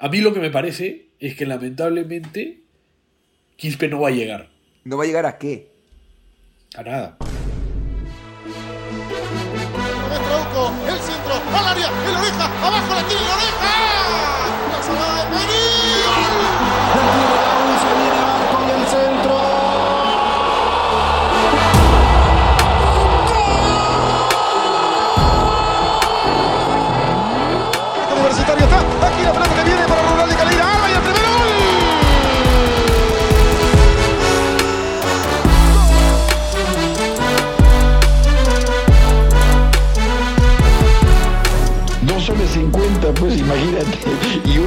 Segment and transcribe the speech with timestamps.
[0.00, 2.62] A mí lo que me parece es que lamentablemente
[3.56, 4.48] Quispe no va a llegar.
[4.84, 5.72] ¿No va a llegar a qué?
[6.76, 7.18] A nada.
[10.88, 13.27] el centro, al área, el oreja, abajo la tiene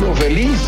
[0.02, 0.60] uno feliz.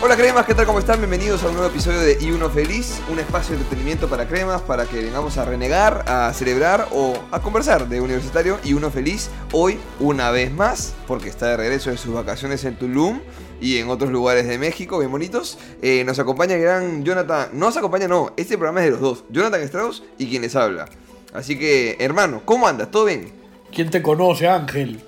[0.00, 0.66] Hola cremas, ¿qué tal?
[0.66, 0.98] ¿Cómo están?
[0.98, 4.62] Bienvenidos a un nuevo episodio de Y Uno Feliz, un espacio de entretenimiento para cremas,
[4.62, 9.28] para que vengamos a renegar, a celebrar o a conversar de Universitario y Uno Feliz.
[9.52, 13.20] Hoy, una vez más, porque está de regreso de sus vacaciones en Tulum
[13.60, 15.58] y en otros lugares de México, bien bonitos.
[15.82, 19.00] eh, nos acompaña el gran Jonathan, no nos acompaña, no, este programa es de los
[19.00, 20.88] dos, Jonathan Strauss y quien les habla.
[21.34, 22.90] Así que, hermano, ¿cómo andas?
[22.90, 23.37] ¿Todo bien?
[23.74, 25.00] ¿Quién te conoce, Ángel?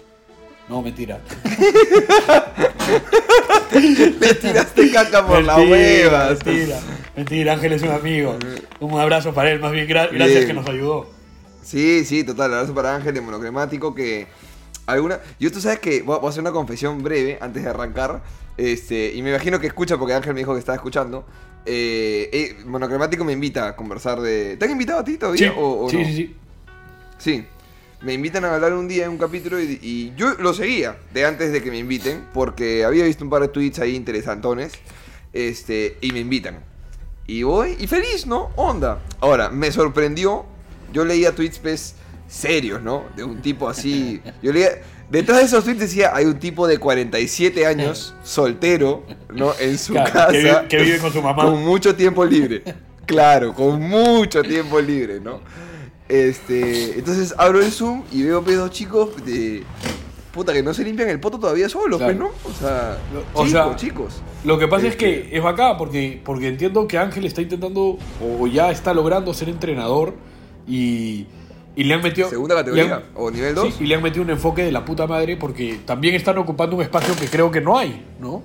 [0.69, 1.21] No, mentira.
[3.73, 6.29] Le tiraste caca por la Mentira, hueva.
[6.31, 6.81] Mentira,
[7.17, 8.37] mentira, Ángel es un amigo.
[8.81, 10.47] Un abrazo para él, más bien, gra- gracias Bien.
[10.49, 11.09] que nos ayudó.
[11.63, 12.55] Sí, sí, total.
[12.55, 14.27] Abrazo para Ángel de monocremático que
[14.87, 15.21] alguna.
[15.39, 18.23] Yo tú sabes que voy a voy a hacer una confesión breve antes de arrancar.
[18.57, 21.25] Este, y me imagino que escucha porque Ángel me dijo que estaba escuchando.
[21.67, 24.57] Eh, eh, monocremático me invita a conversar de.
[24.57, 25.49] ¿Te han invitado a ti todavía?
[25.51, 26.05] Sí, o, o sí, no?
[26.05, 26.37] sí, sí.
[27.19, 27.45] Sí.
[28.03, 31.27] Me invitan a hablar un día en un capítulo y, y yo lo seguía de
[31.27, 34.73] antes de que me inviten porque había visto un par de tweets ahí interesantones
[35.35, 36.61] este, y me invitan.
[37.27, 38.51] Y voy y feliz, ¿no?
[38.57, 39.01] Onda.
[39.21, 40.47] Ahora, me sorprendió.
[40.93, 41.95] Yo leía tweets pues,
[42.27, 43.05] serios, ¿no?
[43.17, 44.21] De un tipo así.
[44.43, 44.71] Yo leía.
[45.11, 49.53] Detrás de esos tweets decía: hay un tipo de 47 años, soltero, ¿no?
[49.61, 50.29] En su Claro, casa.
[50.33, 51.45] que vive- que vive con su mamá.
[51.45, 52.65] Con mucho tiempo libre.
[53.07, 55.41] Claro, con mucho tiempo libre, ¿no?
[56.11, 59.63] Este, entonces abro el Zoom y veo pues, dos chicos de
[60.33, 62.19] puta que no se limpian el poto todavía solos, Claro.
[62.19, 62.51] pues, ¿no?
[62.51, 62.99] O sea,
[63.35, 64.23] O chicos, sea, chicos.
[64.45, 67.97] Lo que pasa Este- es que es bacán porque, porque entiendo que Ángel está intentando
[68.21, 70.15] o ya está logrando ser entrenador
[70.67, 71.27] y,
[71.77, 72.29] y le han metido...
[72.29, 73.75] Segunda categoría han- o nivel 2.
[73.75, 76.75] Sí, y le han metido un enfoque de la puta madre porque también están ocupando
[76.77, 78.43] un espacio que creo que no hay, ¿no?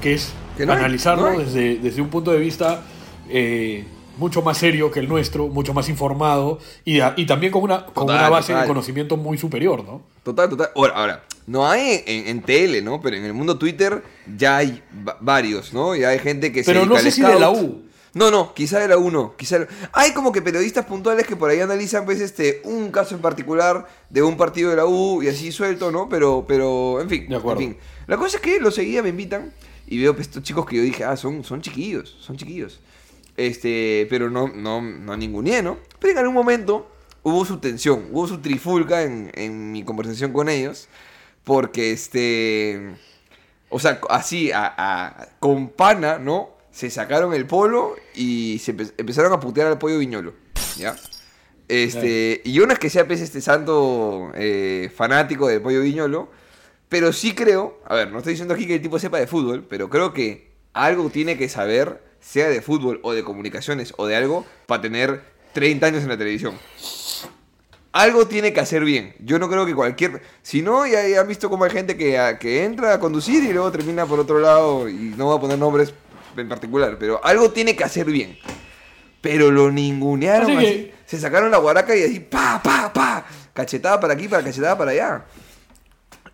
[0.00, 1.44] Que es Que no hay, analizarlo no hay.
[1.44, 2.82] desde, desde un punto de vista
[3.28, 3.84] eh,
[4.18, 8.06] mucho más serio que el nuestro, mucho más informado y, y también con una, con
[8.06, 8.62] Total, una base total.
[8.64, 10.02] de conocimiento muy superior, ¿no?
[10.22, 10.70] Total, total.
[10.76, 13.00] Ahora, ahora, no hay en, en TL, ¿no?
[13.00, 14.02] Pero en el mundo Twitter
[14.36, 15.94] ya hay va- varios, ¿no?
[15.96, 17.50] Ya hay gente que se Pero no dedica sé si de la.
[17.50, 17.84] U.
[18.14, 19.36] No, no, quizá de la U no.
[19.36, 23.14] Quizá de- Hay como que periodistas puntuales que por ahí analizan pues este un caso
[23.14, 26.08] en particular de un partido de la U y así suelto, ¿no?
[26.08, 27.28] Pero, pero, en fin.
[27.28, 27.60] De acuerdo.
[27.62, 27.78] En fin.
[28.06, 29.52] La cosa es que lo seguía, me invitan
[29.86, 32.80] y veo pues, estos chicos que yo dije, ah, son, son chiquillos, son chiquillos.
[33.38, 35.78] Este, pero no, no, no ninguneé, ¿no?
[36.00, 36.90] Pero en algún momento
[37.22, 40.88] hubo su tensión, hubo su trifulca en, en mi conversación con ellos.
[41.44, 42.94] Porque este.
[43.70, 46.50] O sea, así, a, a- con pana, ¿no?
[46.70, 50.34] Se sacaron el polo y se empe- empezaron a putear al pollo viñolo.
[50.76, 50.94] ¿Ya?
[51.68, 52.40] Este.
[52.44, 56.28] Y yo no es que sea pues, este santo eh, fanático del pollo viñolo.
[56.88, 57.78] Pero sí creo.
[57.86, 59.64] A ver, no estoy diciendo aquí que el tipo sepa de fútbol.
[59.68, 64.16] Pero creo que algo tiene que saber, sea de fútbol o de comunicaciones o de
[64.16, 66.54] algo, para tener 30 años en la televisión
[67.90, 69.14] algo tiene que hacer bien.
[69.18, 70.22] Yo no creo que cualquier...
[70.42, 73.42] Si no, ya, ya han visto cómo hay gente que, a- que entra a conducir
[73.42, 75.92] y luego termina por otro lado y no voy a poner nombres
[76.36, 78.38] en particular, pero algo tiene que hacer bien.
[79.20, 80.66] Pero lo ningunearon Así así.
[80.66, 83.26] que- Se sacaron la guaraca y así, pa, pa, pa.
[83.52, 85.24] Cachetada para aquí, para cachetada para allá.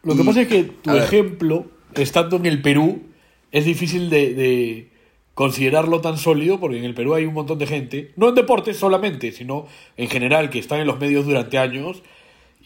[0.02, 3.04] Lo que pasa es que tu ejemplo, estando en el Perú,
[3.52, 4.90] es difícil de, de
[5.34, 8.76] considerarlo tan sólido porque en el Perú hay un montón de gente, no en deportes
[8.76, 12.02] solamente, sino en general, que están en los medios durante años.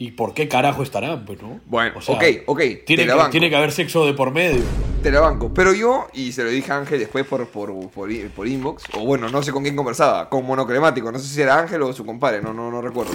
[0.01, 1.25] ¿Y por qué carajo estarán?
[1.25, 1.59] Pues, ¿no?
[1.67, 4.63] Bueno, O sea, ok, ok, Tiene que, tiene que haber sexo de por medio.
[5.03, 5.53] Te la banco.
[5.53, 9.01] Pero yo, y se lo dije a Ángel después por, por, por, por inbox, o
[9.01, 12.07] bueno, no sé con quién conversaba, con monocremático, no sé si era Ángel o su
[12.07, 13.13] compadre, no, no, no recuerdo.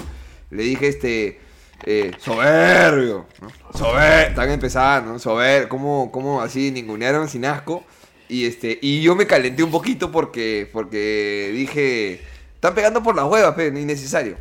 [0.50, 1.40] Le dije este.
[1.86, 3.26] eh, soberbio.
[3.40, 3.48] ¿no?
[3.78, 5.18] Sober Están empezando, ¿no?
[5.18, 7.82] Sober ¿Cómo, cómo así ningunearon sin asco?
[8.28, 8.78] Y este.
[8.80, 10.68] Y yo me calenté un poquito porque.
[10.72, 12.20] Porque dije.
[12.54, 14.36] Están pegando por las huevas, pero innecesario.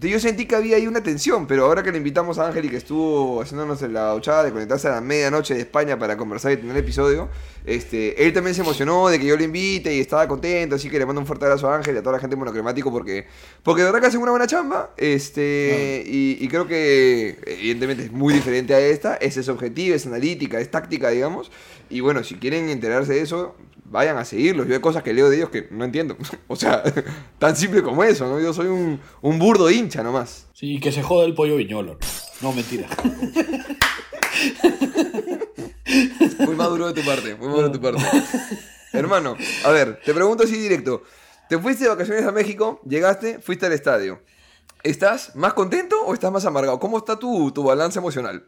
[0.00, 2.70] Yo sentí que había ahí una tensión, pero ahora que le invitamos a Ángel y
[2.70, 6.56] que estuvo haciéndonos la ochada de conectarse a la medianoche de España para conversar y
[6.56, 7.28] tener el episodio,
[7.66, 10.98] este, él también se emocionó de que yo le invite y estaba contento, así que
[10.98, 13.26] le mando un fuerte abrazo a Ángel y a toda la gente de monocromático porque,
[13.62, 18.12] porque de verdad que hacen una buena chamba, este, y, y creo que evidentemente es
[18.12, 21.52] muy diferente a esta, esa es objetiva, es analítica, es táctica, digamos,
[21.90, 23.54] y bueno, si quieren enterarse de eso,
[23.92, 24.66] vayan a seguirlos.
[24.66, 26.16] Yo hay cosas que leo de ellos que no entiendo.
[26.48, 26.82] o sea,
[27.38, 28.40] tan simple como eso, ¿no?
[28.40, 30.48] Yo soy un, un burdo hincha nomás.
[30.54, 31.98] Sí, que se joda el pollo viñolo.
[32.40, 32.88] No, mentira.
[36.38, 38.02] Muy maduro de tu parte, muy maduro de tu parte.
[38.92, 41.02] Hermano, a ver, te pregunto así directo.
[41.48, 44.22] Te fuiste de vacaciones a México, llegaste, fuiste al estadio.
[44.82, 46.80] ¿Estás más contento o estás más amargado?
[46.80, 48.44] ¿Cómo está tu, tu balance emocional?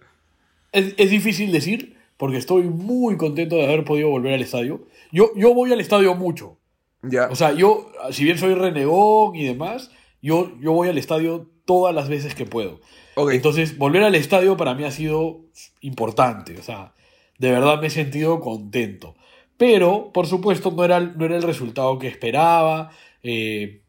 [0.73, 4.87] Es, es difícil decir porque estoy muy contento de haber podido volver al estadio.
[5.13, 6.59] Yo, yo voy al estadio mucho.
[7.03, 7.29] Ya.
[7.31, 9.91] O sea, yo, si bien soy renegón y demás,
[10.23, 12.81] yo, yo voy al estadio todas las veces que puedo.
[13.17, 15.43] Entonces, volver al estadio para mí ha sido
[15.81, 16.59] importante.
[16.59, 16.95] O sea,
[17.39, 19.15] de verdad me he sentido contento.
[19.57, 22.91] Pero, por supuesto, no era, no era el resultado que esperaba.
[23.23, 23.83] Eh,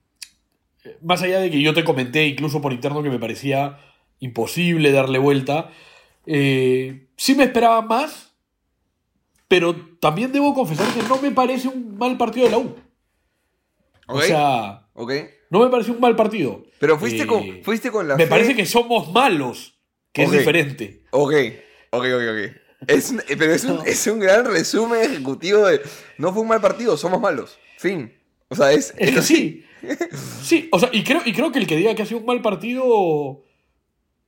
[1.01, 3.78] más allá de que yo te comenté, incluso por interno, que me parecía
[4.19, 5.71] imposible darle vuelta.
[6.25, 8.33] eh, sí me esperaba más,
[9.47, 12.75] pero también debo confesar que no me parece un mal partido de la U.
[14.07, 14.15] Ok.
[14.17, 15.12] O sea, ok.
[15.50, 16.63] no me parece un mal partido.
[16.79, 19.77] Pero fuiste, Eh, con, fuiste con la Me fe- parece que somos malos,
[20.12, 21.03] que es diferente.
[21.12, 21.33] Ok,
[21.91, 22.56] ok, ok, ok.
[22.88, 25.81] Es eh, pero es un, es un gran resumen ejecutivo de.
[26.18, 27.57] No fue un mal partido, somos malos.
[27.77, 28.13] Fin.
[28.50, 28.94] O sea, es.
[28.97, 29.61] Es sí.
[30.41, 32.25] Sí, o sea, y creo, y creo que el que diga que ha sido un
[32.25, 33.44] mal partido.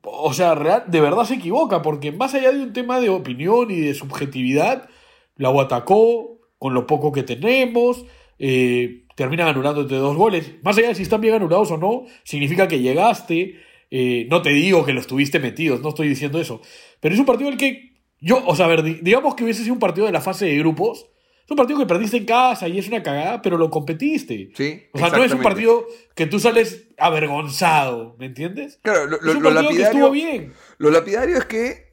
[0.09, 3.69] O sea, real- de verdad se equivoca, porque más allá de un tema de opinión
[3.71, 4.89] y de subjetividad,
[5.35, 8.05] la atacó con lo poco que tenemos,
[8.39, 10.55] eh, terminan anulándote dos goles.
[10.63, 13.55] Más allá de si están bien anulados o no, significa que llegaste.
[13.89, 16.59] eh, no te digo que los tuviste metidos, no estoy diciendo eso.
[16.99, 17.93] Pero es un partido el que.
[18.19, 20.57] Yo, o sea, ver, di- digamos que hubiese sido un partido de la fase de
[20.57, 21.07] grupos.
[21.47, 24.51] Es un partido que perdiste en casa y es una cagada, pero lo competiste.
[24.53, 24.83] Sí.
[24.91, 28.79] O sea, no es un partido que tú sales avergonzado, ¿me entiendes?
[28.83, 30.53] Claro, lo, lo- es un lo partido que lapidario, estuvo bien.
[30.77, 31.87] lo lapidario es que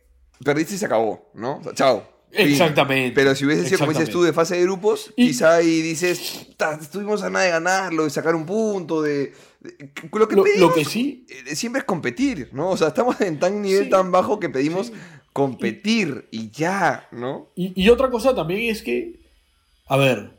[0.45, 1.59] perdiste y se acabó, ¿no?
[1.59, 2.03] O sea, chao.
[2.33, 2.49] Fin.
[2.49, 3.15] Exactamente.
[3.15, 6.49] Pero si hubiese sido, como dices tú, de fase de grupos, Y- quizá ahí dices,
[6.57, 9.33] "Ta, estuvimos a nada de ganarlo, de sacar un punto, de.
[9.61, 12.71] de- lo que Lo, pedimos lo que sí, eh, siempre es competir, ¿no?
[12.71, 13.91] O sea, estamos en tan nivel Sí.
[13.91, 14.93] tan bajo que pedimos Sí.
[15.33, 17.51] competir y ya, ¿no?
[17.55, 19.21] y, y otra cosa también es que,
[19.87, 20.31] a ver,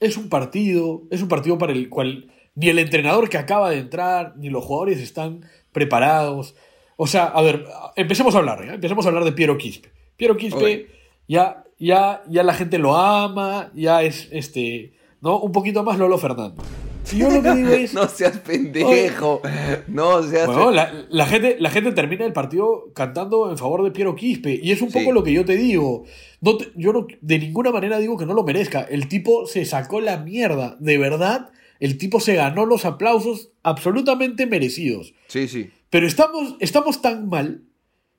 [0.00, 3.78] es un partido, es un partido para el cual ni el entrenador que acaba de
[3.78, 6.54] entrar, ni los jugadores están preparados.
[6.96, 9.90] O sea, a ver, empecemos a hablar, empecemos a hablar de Piero Quispe.
[10.16, 10.88] Piero Quispe,
[11.26, 15.40] ya, ya, ya la gente lo ama, ya es, este, ¿no?
[15.40, 16.62] Un poquito más Lolo Fernando.
[17.12, 17.92] Y yo lo que digo es...
[17.94, 19.42] No seas pendejo.
[19.88, 20.46] No seas.
[20.46, 24.58] Bueno, la, la gente, la gente termina el partido cantando en favor de Piero Quispe.
[24.62, 24.98] Y es un Sí.
[24.98, 26.04] poco lo que yo te digo.
[26.40, 28.82] No te- yo no, de ninguna manera digo que no lo merezca.
[28.82, 30.76] El tipo se sacó la mierda.
[30.80, 35.14] De verdad, el tipo se ganó los aplausos absolutamente merecidos.
[35.28, 35.70] Sí, sí.
[35.90, 37.62] Pero estamos, estamos tan mal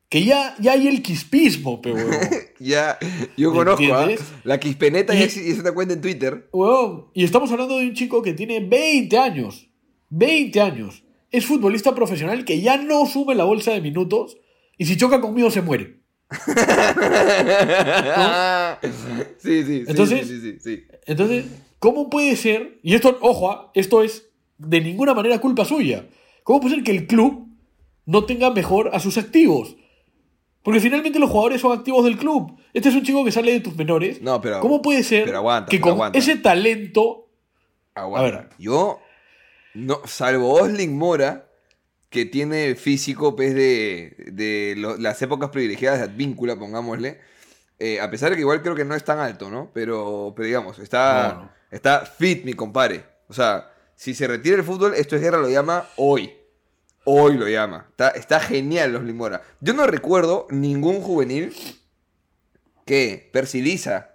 [0.10, 2.14] que ya, ya hay el quispismo, pe huevón.
[2.60, 2.98] Ya,
[3.36, 4.08] yo ¿Me conozco, ¿ah?
[4.46, 6.48] La Quispeneta Y- ya es, es una cuenta en Twitter.
[6.54, 9.68] Huevón, Y estamos hablando de un chico que tiene 20 años.
[10.10, 11.04] 20 años.
[11.32, 14.38] Es futbolista profesional que ya no sube la bolsa de minutos
[14.78, 16.00] y si choca conmigo se muere.
[19.38, 19.84] Sí, sí, sí.
[19.88, 20.84] Entonces- sí, sí, sí, sí.
[21.06, 21.46] Entonces,
[21.80, 22.80] ¿cómo puede ser?
[22.84, 26.08] Y esto, ojo, ah, esto es de ninguna manera culpa suya.
[26.44, 27.48] ¿Cómo puede ser que el club
[28.06, 29.76] no tenga mejor a sus activos?
[30.66, 32.58] Porque finalmente los jugadores son activos del club.
[32.74, 34.22] Este es un chico que sale de tus menores.
[34.22, 36.20] No, pero- ¿Cómo puede ser pero aguanta, que pero con aguanta.
[36.20, 37.30] ese talento
[37.94, 38.28] Aguanta.
[38.38, 38.50] A ver.
[38.58, 39.00] Yo,
[39.76, 41.48] no, salvo Osling Mora,
[42.10, 47.20] que tiene físico pues, de, de lo- las épocas privilegiadas de Advíncula, pongámosle.
[47.80, 49.70] eh, a pesar de que igual creo que no es tan alto, ¿no?
[49.74, 51.50] Pero, pero digamos, está, No, no.
[51.72, 53.04] está fit, mi compadre.
[53.28, 56.32] O sea, si se retira el fútbol, esto es guerra, lo llama hoy.
[57.06, 57.86] Hoy lo llama.
[57.90, 59.42] Está, está genial Osling Mora.
[59.62, 61.56] Yo no recuerdo ningún juvenil
[62.86, 64.10] que Persiliza,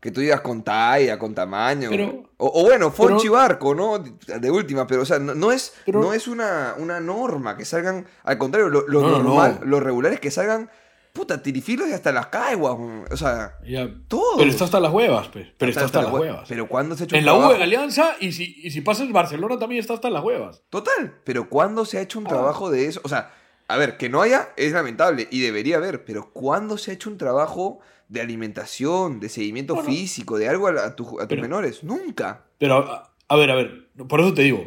[0.00, 1.88] que tú digas con talla, con tamaño.
[1.90, 3.98] Pero- o, o bueno, Fonchi pero- Barco, ¿no?
[3.98, 7.64] De última, pero o sea, no, no es, Pero- no es una, una norma que
[7.64, 8.06] salgan.
[8.24, 9.66] Al contrario, lo, lo no, normal, no.
[9.66, 10.70] lo regular es que salgan,
[11.12, 12.76] puta, tirifilos y hasta las caiguas.
[13.10, 14.36] O sea, ya, Todos.
[14.38, 15.48] Pero está hasta las huevas, pues.
[15.58, 16.48] Pero está hasta, las hue- huevas.
[16.48, 18.70] Pero cuando se ha hecho en un la U trabajo- en Alianza y si, y
[18.70, 20.62] si pasa el Barcelona también está hasta las huevas.
[20.70, 22.02] Total, pero ¿cuándo se ha Ah.
[22.04, 23.00] hecho un trabajo de eso?
[23.04, 23.30] O sea,
[23.68, 27.08] a ver, que no haya es lamentable y debería haber, pero ¿cuándo se ha hecho
[27.10, 29.88] un trabajo de alimentación, de seguimiento Bueno.
[29.88, 31.82] físico, de algo a, a tu- a tus Pero- menores?
[31.84, 32.44] Nunca.
[32.58, 34.64] Pero, a, a ver, a ver, por eso te digo,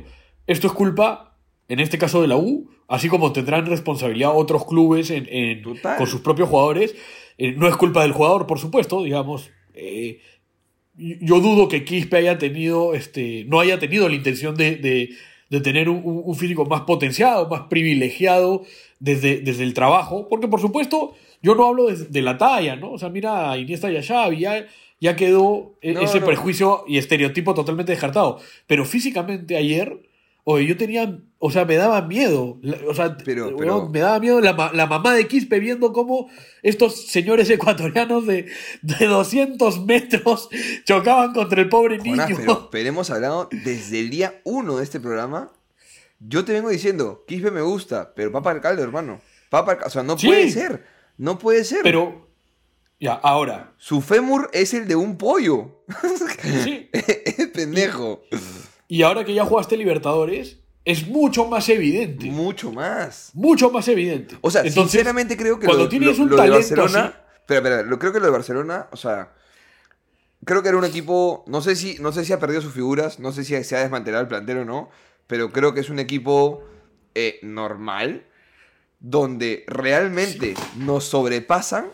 [0.48, 1.25] esto es culpa
[1.68, 5.64] en este caso de la U, así como tendrán responsabilidad otros clubes en, en-
[5.98, 6.96] con sus propios jugadores.
[7.38, 9.50] Eh, no es culpa del jugador, por supuesto, digamos.
[9.74, 10.20] eh,
[10.98, 15.10] yo dudo que Quispe haya tenido, este, no haya tenido la intención de, de-
[15.50, 18.64] de tener un, un- físico más potenciado, más privilegiado
[19.00, 22.94] desde, desde el trabajo, porque por supuesto yo no hablo de, de la talla, ¿no?
[22.94, 24.66] O sea, mira a Iniesta y a Xavi, ya,
[25.02, 26.26] ya quedó e- No, ese no.
[26.26, 28.40] prejuicio y estereotipo totalmente descartado.
[28.66, 30.00] Pero físicamente ayer,
[30.46, 34.72] oye, yo tenía, o sea, me daba miedo, o sea, Pero- me daba miedo la,
[34.74, 36.28] la mamá de Quispe viendo cómo
[36.64, 38.48] estos señores ecuatorianos de,
[38.82, 40.50] de 200 metros
[40.86, 42.40] chocaban contra el pobre Jonás, niño.
[42.42, 45.52] pero, pero hemos hablado desde el día uno de este programa.
[46.20, 49.22] Yo te vengo diciendo, Quispe me gusta, pero papa al caldo, hermano.
[49.50, 50.28] Papa O sea, no Sí.
[50.28, 50.84] puede ser.
[51.18, 51.82] No puede ser.
[51.84, 52.28] Pero,
[53.00, 55.84] ya, ahora, Su fémur es el de un pollo.
[56.64, 56.90] sí.
[56.94, 58.24] es pendejo.
[58.88, 62.28] Y ahora que ya jugaste Libertadores, es mucho más evidente.
[62.28, 63.32] Mucho más.
[63.34, 64.38] Mucho más evidente.
[64.42, 67.06] O sea, Entonces, sinceramente creo que cuando lo, tienes lo- un lo de talento Barcelona.
[67.08, 69.32] así- Espera, espera, lo, creo que lo de Barcelona, o sea.
[70.46, 71.44] Creo que era un equipo.
[71.48, 73.80] No sé si, no sé si ha perdido sus figuras, no sé si se ha
[73.80, 74.90] desmantelado el plantel o no.
[75.28, 76.64] Pero creo que es un equipo
[77.16, 78.26] eh, normal.
[79.00, 81.88] Donde realmente nos sobrepasan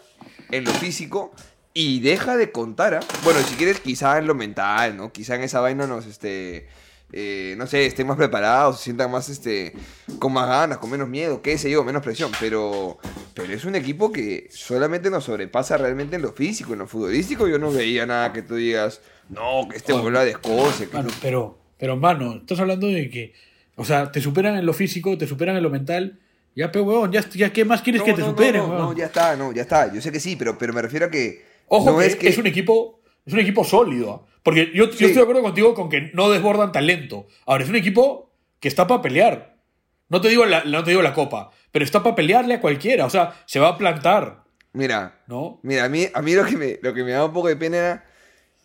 [0.52, 1.34] en lo físico.
[1.74, 3.00] Y deja de contar, ¿ah?
[3.24, 5.12] Bueno, si quieres, quizá en lo mental, ¿no?
[5.14, 6.68] Quizá en esa vaina nos, este.
[7.14, 9.74] Eh, no sé, estén más preparados, se sientan más, este.
[10.20, 12.32] Con más ganas, con menos miedo, qué sé yo, menos presión.
[12.40, 12.98] Pero.
[13.34, 17.48] Pero es un equipo que solamente nos sobrepasa realmente en lo físico, en lo futbolístico.
[17.48, 20.88] Yo no veía nada que tú digas, no, que este Oye, vuelva de Escocia.
[20.88, 21.16] que Mano, no".
[21.22, 23.34] pero, pero, mano, estás hablando de que,
[23.76, 26.20] o sea, te superan en lo físico, te superan en lo mental.
[26.56, 28.68] Ya, pero, weón, ya, ya ¿qué más quieres No, que te no, no, superen, no,
[28.68, 28.82] weón?
[28.82, 29.94] no, ya está, no, ya está.
[29.94, 31.46] Yo sé que sí, pero, pero me refiero a que.
[31.68, 32.28] Ojo, que es que.
[32.28, 34.28] es un equipo, es un equipo sólido.
[34.44, 37.28] Porque yo, estoy de acuerdo contigo con que no desbordan talento.
[37.46, 39.58] Ahora, es un equipo que está para pelear.
[40.10, 43.06] No te digo la, no te digo la copa, pero está para pelearle a cualquiera.
[43.06, 44.42] O sea, se va a plantar,
[44.74, 45.60] Mira, ¿no?
[45.64, 47.58] Mira, a mí, a mí lo, que me, lo que me daba un poco de
[47.58, 48.06] pena era.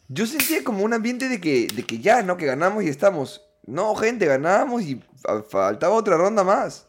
[0.08, 2.36] Yo sentía como un ambiente de que, de que ya, ¿no?
[2.36, 3.42] Que ganamos y estamos.
[3.66, 6.86] No, gente, ganamos y fa- faltaba otra ronda más.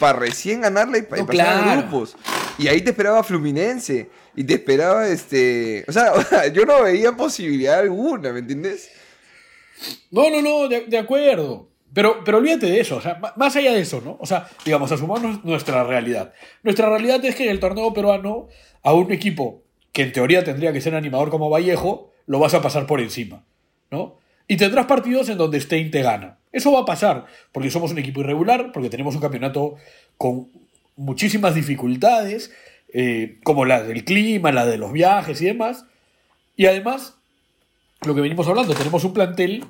[0.00, 1.80] Para recién ganarla y, pa- y No, pasar a claro.
[1.82, 2.16] grupos.
[2.58, 4.10] Y ahí te esperaba Fluminense.
[4.38, 5.84] Y te esperaba este.
[5.88, 6.12] O sea,
[6.52, 8.88] yo no veía posibilidad alguna, ¿me entiendes?
[10.12, 11.70] No, no, no, de, acuerdo.
[11.92, 14.16] Pero, pero olvídate de eso, o sea, más allá de eso, ¿no?
[14.20, 16.32] O sea, digamos, asumamos nuestra realidad.
[16.62, 18.46] Nuestra realidad es que en el torneo peruano,
[18.84, 22.62] a un equipo que en teoría tendría que ser animador como Vallejo, lo vas a
[22.62, 23.44] pasar por encima,
[23.90, 24.18] ¿no?
[24.46, 26.38] Y tendrás partidos en donde Stein te gana.
[26.52, 29.74] Eso va a pasar, porque somos un equipo irregular, porque tenemos un campeonato
[30.16, 30.52] con
[30.94, 32.52] muchísimas dificultades,
[32.92, 35.84] eh, como la del clima, la de los viajes y demás.
[36.56, 37.16] Y además,
[38.06, 39.64] lo que venimos hablando, tenemos un plantel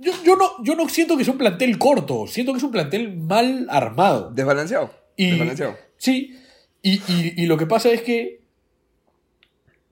[0.00, 2.70] yo, yo, no, yo no siento que sea un plantel corto, siento que es un
[2.70, 4.30] plantel mal armado.
[4.30, 4.94] Desbalanceado.
[5.16, 5.76] Y, Desbalanceado.
[5.96, 6.38] sí,
[6.82, 8.40] y, y- y lo que pasa es que,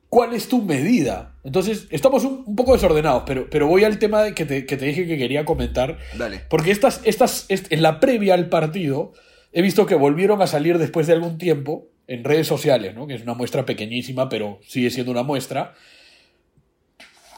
[0.09, 1.35] ¿cuál es tu medida?
[1.42, 4.85] Entonces, estamos un, un poco desordenados, pero, pero voy al tema que te, que te
[4.87, 5.99] dije que quería comentar.
[6.16, 6.42] Dale.
[6.49, 9.12] Porque estas, estas, est- en la previa al partido,
[9.52, 13.06] he visto que volvieron a salir después de algún tiempo en redes sociales, ¿no?
[13.06, 15.75] que es una muestra pequeñísima, pero sigue siendo una muestra.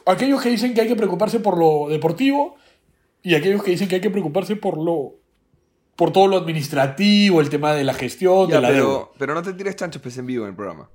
[0.07, 2.57] Aquellos que dicen que hay que preocuparse por lo deportivo
[3.23, 5.17] y aquellos que dicen que hay que preocuparse por lo
[5.97, 8.89] por todo lo administrativo, el tema de la gestión, Ya, de la deuda.
[8.89, 10.89] pero, pero no te tires chanchos pues, en vivo en el programa.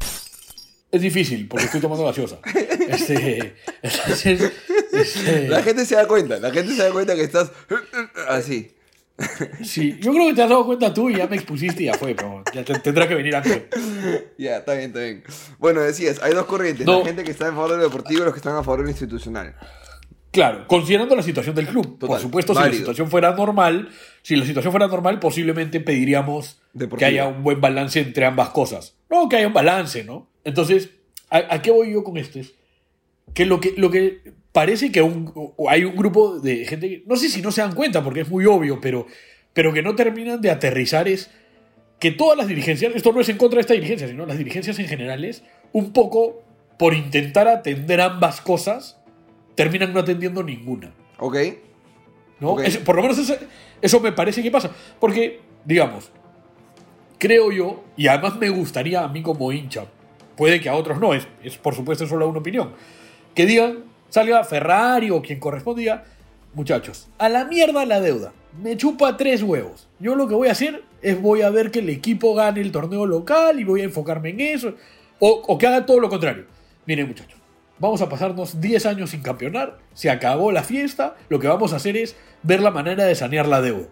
[0.89, 2.39] Es difícil porque estoy tomando gaseosa.
[2.84, 4.51] Este, entonces,
[4.92, 7.51] este, La gente se da cuenta, la gente se da cuenta que estás
[8.27, 8.72] así.
[9.63, 11.93] sí, yo creo que te has dado cuenta tú y ya me expusiste y ya
[11.93, 13.63] fue, pero ya te- tendrá que venir antes.
[14.38, 15.24] Ya, está bien, está bien.
[15.60, 16.86] Bueno, decías, hay dos corrientes.
[16.86, 17.00] No.
[17.00, 18.79] La gente que está en favor de lo deportivo y los que están a favor
[18.79, 19.55] de lo institucional.
[20.32, 22.00] Claro, considerando la situación del club.
[22.00, 23.89] Por supuesto, si la situación fuera normal,
[24.24, 26.98] si la situación fuera normal, posiblemente pediríamos Deportivo.
[26.98, 28.96] que haya un buen balance entre ambas cosas.
[29.12, 30.27] No, que haya un balance, ¿no?
[30.43, 30.89] Entonces,
[31.29, 32.39] ¿a, a qué voy yo con esto?
[32.39, 32.51] Es
[33.34, 35.32] que lo que, lo que parece que un-
[35.70, 38.30] hay un grupo de gente que, no sé si no se dan cuenta, porque es
[38.30, 39.08] muy obvio, pero,
[39.54, 41.32] pero que no terminan de aterrizar es
[42.00, 44.78] que todas las dirigencias, esto no es en contra de esta dirigencia, sino las dirigencias
[44.80, 46.44] en generales, un poco
[46.78, 49.00] por intentar atender ambas cosas,
[49.56, 50.94] terminan no atendiendo ninguna.
[51.20, 51.38] ¿Ok?
[52.40, 52.52] ¿no?
[52.52, 52.62] Ok.
[52.66, 53.36] Es- por lo menos eso,
[53.82, 54.72] eso me parece que pasa.
[55.00, 56.12] Porque, digamos,
[57.18, 59.86] creo yo, y además me gustaría a mí como hincha,
[60.36, 62.74] puede que a otros no, es, es por supuesto solo una opinión,
[63.36, 65.40] que digan, salga Ferrari o quien
[65.75, 66.04] diga,
[66.54, 69.88] muchachos, a la mierda la deuda, me chupa tres huevos.
[70.00, 72.72] Yo lo que voy a hacer es voy a ver que el equipo gane el
[72.72, 74.75] torneo local y voy a enfocarme en eso,
[75.20, 76.46] o, o que haga todo lo contrario.
[76.86, 77.40] Miren muchachos,
[77.80, 81.78] vamos a pasarnos 10 años sin campeonar, se acabó la fiesta, lo que vamos a
[81.78, 83.88] hacer es ver la manera de sanear la deuda.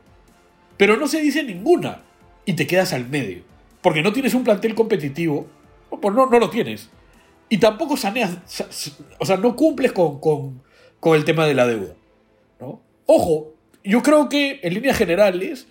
[0.78, 2.02] pero no se dice ninguna
[2.46, 3.44] y te quedas al medio.
[3.82, 5.48] Porque no tienes un plantel competitivo,
[6.02, 6.90] pues no, no lo tienes.
[7.54, 8.38] Y tampoco saneas,
[9.20, 10.64] o sea, no cumples con, con-
[11.02, 11.94] con el tema de la deuda.
[12.62, 12.80] ¿no?
[13.06, 13.54] Ojo,
[13.84, 15.68] yo creo que en líneas generales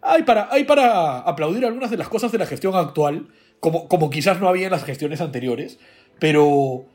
[0.00, 3.28] hay para, hay para aplaudir algunas de las cosas de la gestión actual,
[3.60, 5.78] como, como quizás no había en las gestiones anteriores,
[6.18, 6.86] pero,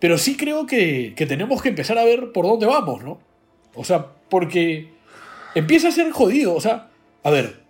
[0.00, 3.20] pero sí creo que, que tenemos que empezar a ver por dónde vamos, ¿no?
[3.76, 4.92] O sea, porque
[5.54, 6.90] empieza a ser jodido, o sea,
[7.22, 7.62] a ver,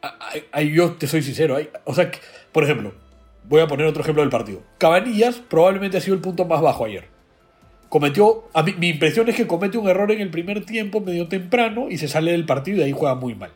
[0.00, 0.16] a-
[0.52, 2.10] a- yo te soy sincero, hay- o sea,
[2.52, 2.94] por ejemplo,
[3.48, 4.62] voy a poner otro ejemplo del partido.
[4.78, 7.08] Cabanillas probablemente ha sido el punto más bajo ayer.
[7.88, 11.28] Cometió, a mí- mi impresión es que comete un error en el primer tiempo medio
[11.28, 13.50] temprano y se sale del partido y ahí juega muy mal.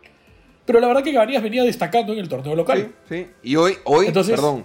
[0.67, 2.93] Pero la verdad que Cabanillas venía destacando en el torneo local.
[3.09, 3.27] Sí, sí.
[3.43, 4.65] Y hoy, hoy Entonces- perdón,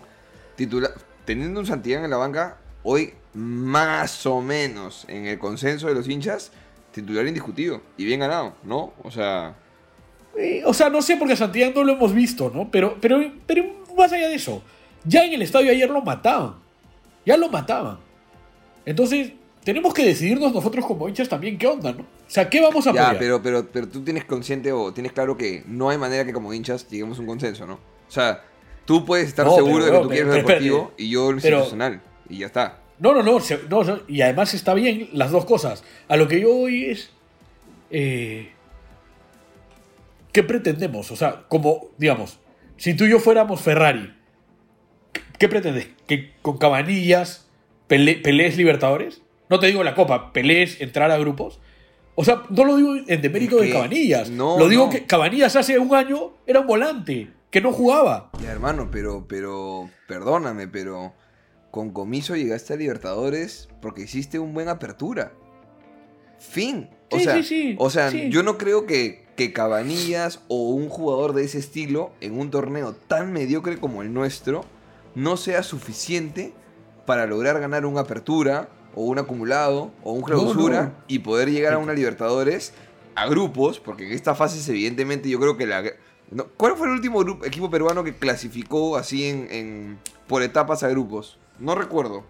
[0.58, 0.92] titula-
[1.26, 6.10] teniendo un Santillán en la banca, hoy más o menos en el consenso de los
[6.10, 6.52] hinchas,
[6.92, 8.92] titular indiscutido y bien ganado, ¿no?
[9.04, 9.56] O sea,
[10.38, 12.70] Eh, o sea, no sé porque a Santiago no lo hemos visto, ¿no?
[12.72, 13.64] Pero, pero, pero
[13.98, 14.64] más allá de eso,
[15.06, 16.56] ya en el estadio ayer lo mataban.
[17.26, 17.98] Ya lo mataban.
[18.86, 22.02] Entonces, tenemos que decidirnos nosotros como hinchas también qué onda, ¿no?
[22.02, 23.20] O sea, ¿qué vamos a ya, apoyar?
[23.20, 26.54] pero, pero, pero tú tienes consciente o tienes claro que no hay manera que como
[26.54, 27.74] hinchas lleguemos a un consenso, ¿no?
[27.76, 28.44] O sea,
[28.86, 31.32] tú puedes estar No, seguro pero, de que tú pero- quieres pero deportivo y yo
[31.32, 32.02] lo institucional.
[32.30, 32.80] Y ya está.
[33.00, 35.84] No, no, no, se- no, no, Y además está bien las dos cosas.
[36.08, 37.12] A lo que yo voy es.
[37.92, 38.52] eh,
[40.32, 41.12] ¿Qué pretendemos?
[41.12, 42.40] O sea, como, digamos,
[42.78, 44.14] si tú y yo fuéramos Ferrari,
[45.42, 45.88] ¿qué pretendes?
[46.08, 47.48] ¿Que con cabanillas
[47.88, 49.22] pele- pelees Libertadores?
[49.50, 51.60] No te digo la Copa, pelees entrar a grupos.
[52.16, 54.30] O sea, no lo digo en demérito de Cabanillas.
[54.30, 54.90] no, lo digo no.
[54.92, 58.30] que Cabanillas hace un año era un volante, que no jugaba.
[58.42, 61.14] Ya, hermano, pero, pero, perdóname, pero
[61.72, 65.32] con comiso llegaste a Libertadores porque hiciste un buen apertura.
[66.40, 66.90] Fin.
[67.10, 70.88] O Sí, sea, sí, sí, o sea yo no creo que, que Cabanillas o un
[70.90, 74.64] jugador de ese estilo en un torneo tan mediocre como el nuestro
[75.16, 76.54] no sea suficiente
[77.06, 80.94] para lograr ganar una apertura o un acumulado o un clausura no.
[81.08, 82.74] y poder llegar a una Libertadores
[83.16, 85.84] a grupos, porque en esta fase evidentemente yo creo que la...
[86.30, 90.84] no, ¿Cuál fue el último grupo, equipo peruano que clasificó así en, en- por etapas
[90.84, 91.38] a grupos?
[91.60, 92.24] No recuerdo.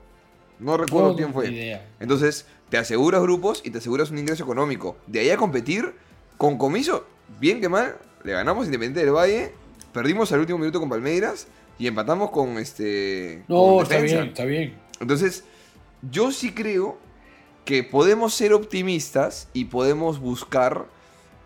[0.60, 1.50] No recuerdo quién fue.
[1.52, 1.90] idea.
[2.00, 4.96] Entonces, te aseguras grupos y te aseguras un ingreso económico.
[5.08, 5.94] De ahí a competir,
[6.38, 7.06] con comiso,
[7.40, 9.54] bien que mal, le ganamos Independiente del Valle,
[9.94, 11.48] perdimos al último minuto con Palmeiras
[11.82, 13.44] y empatamos con este.
[13.48, 14.76] No, con está bien, está bien.
[15.00, 15.44] Entonces,
[16.12, 17.00] yo sí creo
[17.66, 20.86] que podemos ser optimistas y podemos buscar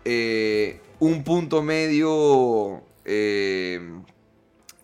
[0.04, 3.80] eh, un punto medio eh,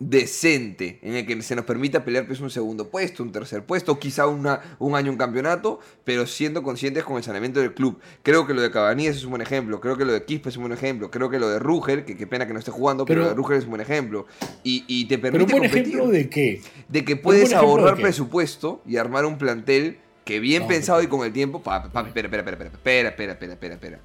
[0.09, 3.99] decente en el que se nos permita pelear pues, un segundo puesto, un tercer puesto,
[3.99, 7.99] quizá una, un año un campeonato, pero siendo conscientes con el saneamiento del club.
[8.21, 10.57] Creo que lo de Cabanillas es un buen ejemplo, creo que lo de Quispe es
[10.57, 13.05] un buen ejemplo, creo que lo de Ruger, que qué pena que no esté jugando,
[13.05, 14.25] pero, Pero- lo de Ruger es un buen ejemplo.
[14.63, 16.61] Y, y te Pero permite un buen competir ejemplo de qué?
[16.87, 21.17] de que puedes ahorrar presupuesto y armar un plantel que bien No, pensado pero- y
[21.17, 21.61] con el tiempo.
[21.61, 22.69] Pa, espera, espera, espera, espera,
[23.09, 23.99] espera, espera, espera, espera.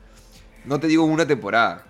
[0.65, 1.85] No te digo una temporada.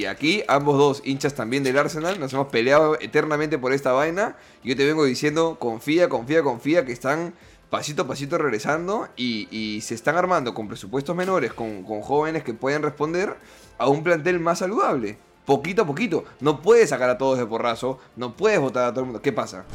[0.00, 4.34] Y aquí ambos dos hinchas también del Arsenal nos hemos peleado eternamente por esta vaina.
[4.64, 7.34] Y yo te vengo diciendo, confía, confía, confía, que están
[7.68, 12.44] pasito a pasito regresando y, y se están armando con presupuestos menores, con, con jóvenes
[12.44, 13.36] que pueden responder
[13.76, 15.18] a un plantel más saludable.
[15.44, 16.24] Poquito a poquito.
[16.40, 19.20] No puedes sacar a todos de porrazo, no puedes votar a todo el mundo.
[19.20, 19.66] ¿Qué pasa?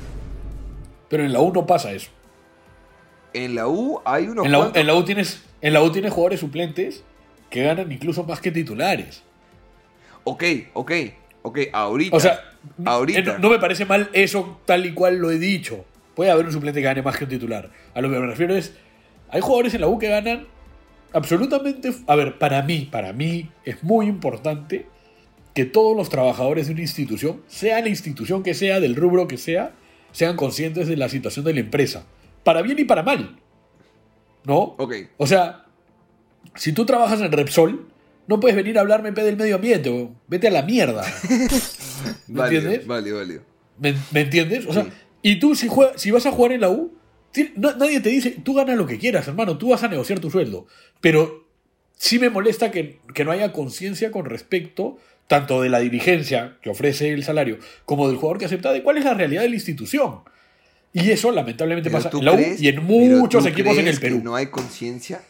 [1.08, 2.10] Pero en la U no pasa eso.
[3.34, 5.84] En la U hay unos En la, U, cuantos- en, la U tienes, en la
[5.84, 7.04] U tienes jugadores suplentes
[7.52, 9.22] que ganan incluso más que titulares.
[10.26, 10.92] Ok, ok,
[11.44, 12.16] ok, ahorita.
[12.16, 12.42] O sea,
[12.84, 13.22] ahorita.
[13.22, 15.86] no, no me parece mal eso tal y cual lo he dicho.
[16.16, 17.70] Puede haber un suplente que gane más que un titular.
[17.94, 18.74] A lo que me refiero es,
[19.30, 20.48] hay jugadores en la U que ganan
[21.14, 21.94] absolutamente...
[22.08, 24.88] A ver, para mí, para mí es muy importante
[25.54, 29.38] que todos los trabajadores de una institución, sea la institución que sea, del rubro que
[29.38, 29.74] sea,
[30.12, 32.06] sean conscientes de la situación de la empresa.
[32.44, 33.38] Para bien y para mal.
[34.46, 34.76] ¿No?
[34.78, 35.66] Ok, O sea,
[36.56, 37.88] si tú trabajas en Repsol,
[38.28, 40.18] no puedes venir a hablarme del medio ambiente, weón.
[40.28, 41.04] vete a la mierda.
[42.28, 42.88] ¿Me válido, entiendes?
[42.88, 43.42] válido, válido.
[43.80, 44.66] ¿Me, me entiendes?
[44.68, 44.90] O sea, Sí.
[45.22, 46.94] y tú si, juegas, si vas a jugar en la U,
[47.56, 50.32] no- nadie te dice, tú ganas lo que quieras, hermano, tú vas a negociar tu
[50.32, 50.68] sueldo.
[51.02, 51.48] Pero
[51.98, 56.70] sí me molesta que, que no haya conciencia con respecto tanto de la dirigencia que
[56.70, 59.56] ofrece el salario como del jugador que acepta de cuál es la realidad de la
[59.56, 60.20] institución.
[60.94, 63.96] Y eso lamentablemente Pero pasa en la U crees- y en muchos equipos en el
[63.96, 64.22] que Perú.
[64.24, 65.22] ¿No hay conciencia?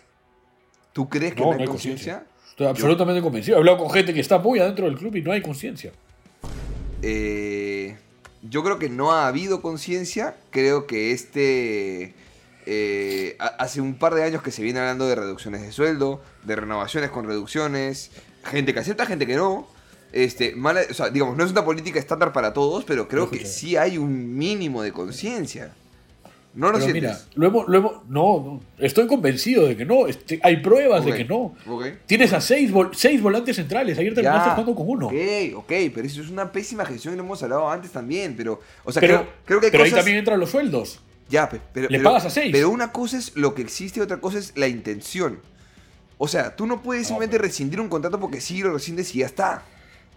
[0.93, 2.25] ¿Tú crees que No, no, no hay hay conciencia?
[2.55, 3.57] Estoy absolutamente convencido.
[3.57, 5.91] He hablado con gente que está muy adentro del club y no hay conciencia.
[7.01, 7.97] Eh,
[8.49, 10.35] yo creo que no ha habido conciencia.
[10.51, 12.13] Creo que este.
[12.65, 16.21] eh, ha- hace un par de años que se viene hablando de reducciones de sueldo,
[16.43, 18.11] de renovaciones con reducciones.
[18.45, 19.67] gente que acepta, gente que no.
[20.13, 23.45] Este, mala, o sea, digamos, no es una política estándar para todos, pero creo que
[23.45, 25.73] sí hay un mínimo de conciencia.
[26.55, 27.03] ¿No lo Pero sientes?
[27.03, 30.07] mira, lo hemos, lo hemos- no, no, estoy convencido de que no.
[30.07, 31.53] este, hay pruebas de que no.
[32.05, 33.97] Tienes a seis, vol- seis volantes centrales.
[33.99, 35.07] Ayer terminaste Ya, jugando con uno.
[35.07, 35.13] Ok,
[35.55, 38.91] ok, pero eso es una pésima gestión y lo hemos hablado antes también, pero, o
[38.91, 39.93] sea, Pero, creo, creo que hay pero cosas...
[39.93, 41.01] ahí también entran los sueldos.
[41.29, 42.49] Ya, pe- pero, Le pero- pagas a seis.
[42.53, 45.39] Pero una cosa es lo que existe y otra cosa es la intención.
[46.17, 49.25] O sea, tú no puedes simplemente rescindir un contrato porque sí lo rescindes y ya
[49.25, 49.63] está.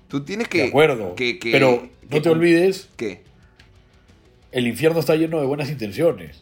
[0.07, 0.59] Tú tienes que...
[0.63, 1.15] de acuerdo.
[1.17, 3.23] que- que- pero que- no te olvides, ¿Qué?
[4.53, 6.41] El infierno está lleno de buenas intenciones.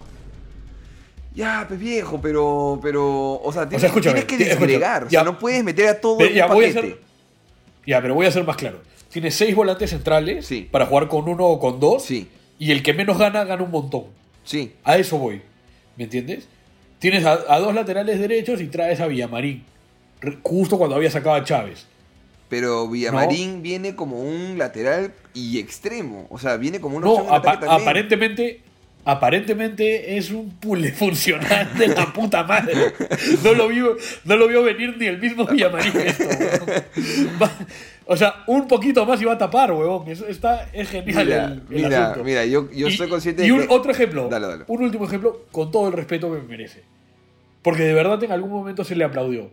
[1.34, 5.04] Ya, pues viejo, pero, pero, o sea, tienes, sea, escúchame, tienes que desagregar.
[5.04, 6.98] o sea, no puedes meter a todo en un voy a paquete.
[7.86, 8.80] Ya, pero voy a ser más claro.
[9.10, 10.66] Tienes seis volantes centrales Sí.
[10.70, 12.04] para jugar con uno o con dos.
[12.04, 14.04] Sí, Y el que menos gana, gana un montón.
[14.44, 14.72] sí.
[14.82, 15.42] A eso voy.
[15.96, 16.48] ¿Me entiendes?
[16.98, 19.64] Tienes a, a dos laterales derechos y traes a Villamarín.
[20.42, 21.86] Justo cuando había sacado a Chávez.
[22.48, 26.26] Pero Villamarín viene como un lateral y extremo.
[26.30, 27.72] O sea, viene como una No, de apa- también.
[27.82, 28.60] aparentemente,
[29.04, 32.92] aparentemente es un pule funcional de la puta madre.
[33.42, 37.40] No lo vio, no lo vio venir ni el mismo Villamarín esto, huevón.
[37.42, 37.52] Va-
[38.08, 40.06] O sea, un poquito más iba a tapar, huevón.
[40.08, 42.24] Eso está, es genial Mira, el, el mira, asunto.
[42.24, 43.74] mira, yo, yo Y- estoy consciente y de un que...
[43.74, 44.64] otro ejemplo, Dale, dale.
[44.68, 46.84] un último ejemplo, con todo el respeto que me merece.
[47.62, 49.50] Porque de verdad en algún momento se le aplaudió.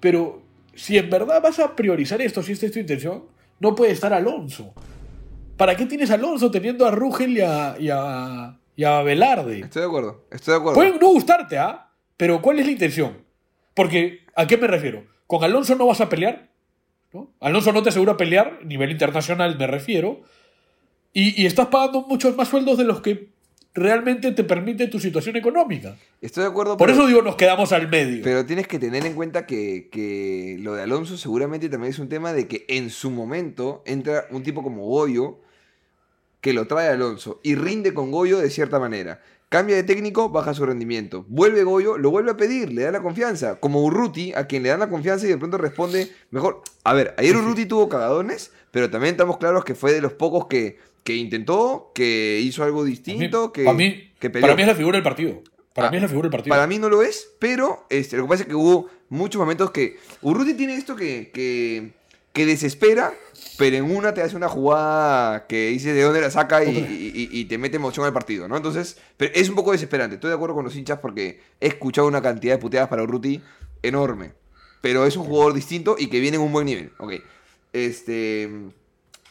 [0.00, 0.42] Pero
[0.78, 3.24] si en verdad vas a priorizar esto, si esta es tu intención,
[3.58, 4.72] no puede estar Alonso.
[5.56, 9.58] ¿Para qué tienes a Alonso teniendo a Rugel y a, y a, y a Velarde?
[9.58, 10.74] Estoy de acuerdo, estoy de acuerdo.
[10.76, 11.90] Pueden no gustarte, ¿ah?
[12.16, 13.24] Pero ¿cuál es la intención?
[13.74, 15.04] Porque, ¿a qué me refiero?
[15.26, 16.48] ¿Con Alonso no vas a pelear?
[17.12, 17.32] ¿no?
[17.40, 20.22] Alonso no te asegura pelear, nivel internacional me refiero,
[21.12, 23.30] y, y estás pagando muchos más sueldos de los que
[23.78, 25.96] realmente te permite tu situación económica.
[26.20, 28.22] Estoy de acuerdo, Por pero, eso digo, nos quedamos al medio.
[28.22, 32.08] pero tienes que tener en cuenta que, que lo de Alonso seguramente también es un
[32.08, 35.38] tema de que en su momento entra un tipo como Goyo
[36.40, 39.20] que lo trae a Alonso y rinde con Goyo de cierta manera.
[39.48, 41.24] Cambia de técnico, baja su rendimiento.
[41.26, 43.58] Vuelve Goyo, lo vuelve a pedir, le da la confianza.
[43.58, 46.60] Como Urruti, a quien le dan la confianza y de pronto responde mejor.
[46.84, 50.48] A ver, ayer Urruti tuvo cagadones, pero también estamos claros que fue de los pocos
[50.48, 54.74] que, que intentó, que hizo algo distinto, que, para, mí, que para mí es la
[54.74, 55.42] figura del partido.
[55.72, 56.54] Para Ah, mí es la figura del partido.
[56.54, 59.70] Para mí no lo es, pero este, lo que pasa es que hubo muchos momentos
[59.70, 59.96] que.
[60.20, 61.92] Urruti tiene esto que, que,
[62.34, 63.14] que desespera,
[63.56, 67.12] pero en una te hace una jugada que dices de dónde la saca y, y-
[67.32, 68.56] y- y te mete emoción al partido, ¿no?
[68.58, 70.16] Entonces, pero es un poco desesperante.
[70.16, 73.40] Estoy de acuerdo con los hinchas porque he escuchado una cantidad de puteadas para Urruti
[73.82, 74.32] enorme.
[74.82, 76.92] Pero es un jugador distinto y que viene en un buen nivel.
[76.98, 77.14] Ok.
[77.72, 78.50] Este.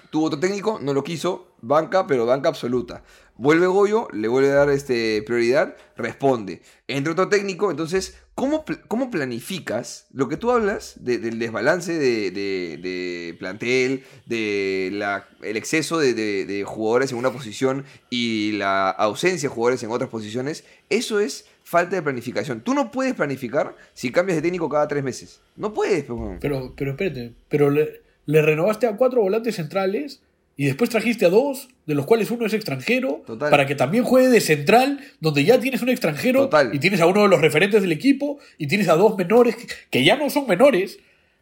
[0.10, 3.04] Tuvo otro técnico, no lo quiso, banca, pero banca absoluta.
[3.36, 6.62] Vuelve Goyo, le vuelve a dar este, prioridad, responde.
[6.88, 12.32] Entra otro técnico, entonces, ¿cómo, cómo planificas lo que tú hablas de- del desbalance de,
[12.32, 19.50] de- de plantel, de la, el exceso de, jugadores en una posición y la ausencia
[19.50, 20.63] de jugadores en otras posiciones?
[20.89, 22.62] Eso es falta de planificación.
[22.62, 25.41] Tú no puedes planificar si cambias de técnico cada tres meses.
[25.56, 26.38] No puedes, pues.
[26.41, 30.22] Pero, pero espérate, pero le renovaste a cuatro volantes centrales
[30.60, 33.52] y después trajiste a dos, de los cuales uno es extranjero, Total.
[33.52, 36.74] para que también juegue de central, donde ya tienes un extranjero Total.
[36.74, 39.56] y tienes a uno de los referentes del equipo y tienes a dos menores
[39.91, 40.98] que, ya no son menores.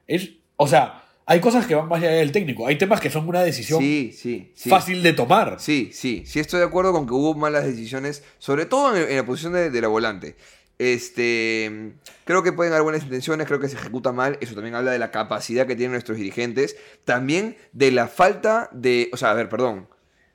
[0.06, 3.28] Es, o sea, hay cosas que van más allá del técnico, hay temas que son
[3.28, 4.70] una decisión Sí, sí, sí.
[4.70, 5.58] fácil de tomar.
[5.60, 9.16] Sí, sí, sí estoy de acuerdo con que hubo malas decisiones, sobre todo en, en
[9.16, 10.36] la posición de, de la volante.
[10.78, 11.94] Este,
[12.26, 15.00] creo que pueden haber buenas intenciones, creo que se ejecuta mal, eso también habla de
[15.00, 19.48] la capacidad que tienen nuestros dirigentes, también de la falta de, o sea, a ver,
[19.48, 19.88] perdón,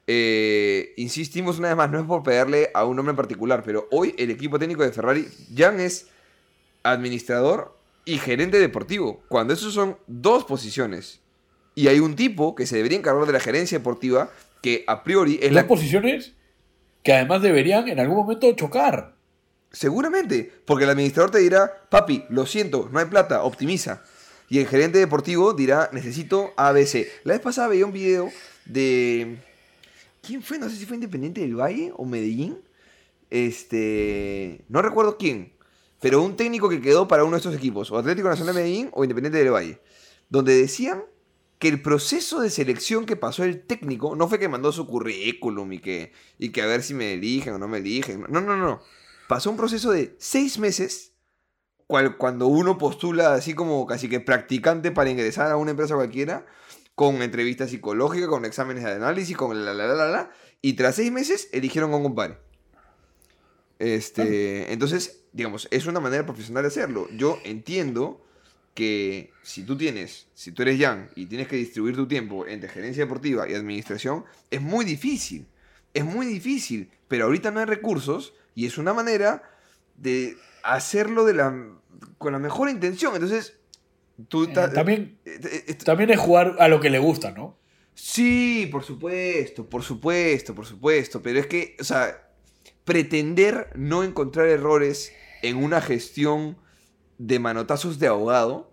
[0.06, 3.86] eh, insistimos una vez más, no es por pegarle a un nombre en particular, pero
[3.90, 6.08] hoy el equipo técnico de Ferrari, Jan es
[6.82, 7.76] administrador
[8.06, 11.20] y gerente deportivo, cuando esos son dos posiciones.
[11.74, 14.30] Y hay un tipo que se debería encargar de la gerencia deportiva
[14.62, 15.68] que a priori es Dos la...
[15.68, 16.32] posiciones
[17.02, 19.19] que además deberían en algún momento chocar.
[19.72, 24.02] Seguramente, porque el administrador te dirá, papi, lo siento, no hay plata, optimiza.
[24.48, 27.06] Y el gerente deportivo dirá, necesito ABC.
[27.22, 28.30] La vez pasada veía un video
[28.64, 29.38] de...
[30.22, 30.58] ¿Quién fue?
[30.58, 32.58] No sé si fue Independiente del Valle o Medellín.
[33.30, 34.64] Este...
[34.68, 35.52] No recuerdo quién.
[36.00, 38.90] Pero un técnico que quedó para uno de estos equipos, o Atlético Nacional de Medellín
[38.92, 39.80] o Independiente del Valle.
[40.28, 41.04] Donde decían
[41.60, 45.74] que el proceso de selección que pasó el técnico no fue que mandó su currículum
[45.74, 48.24] y que, y que a ver si me eligen o no me eligen.
[48.28, 48.80] No, no, no.
[49.30, 51.12] Pasó un proceso de seis meses
[51.86, 56.46] cual- cuando uno postula así como casi que practicante para ingresar a una empresa cualquiera,
[56.96, 60.96] con entrevistas psicológicas, con exámenes de análisis, con la la la la la, y tras
[60.96, 62.38] seis meses eligieron a un compadre.
[63.78, 67.06] Este, entonces, digamos, es una manera profesional de hacerlo.
[67.16, 68.26] Yo entiendo
[68.74, 72.68] que si tú tienes, si tú eres Jan y tienes que distribuir tu tiempo entre
[72.68, 75.46] gerencia deportiva y administración, es muy difícil.
[75.94, 79.42] Es muy difícil, pero ahorita no hay recursos y es una manera
[79.96, 81.54] de hacerlo de la,
[82.18, 83.14] con la mejor intención.
[83.14, 83.58] Entonces,
[84.28, 87.58] tú Eh, ta- también, eh, eh, también es jugar a lo que le gusta, ¿no?
[87.94, 91.20] Sí, por supuesto, por supuesto, por supuesto.
[91.22, 92.30] Pero es que, o sea,
[92.84, 96.56] pretender no encontrar errores en una gestión
[97.18, 98.72] de manotazos de abogado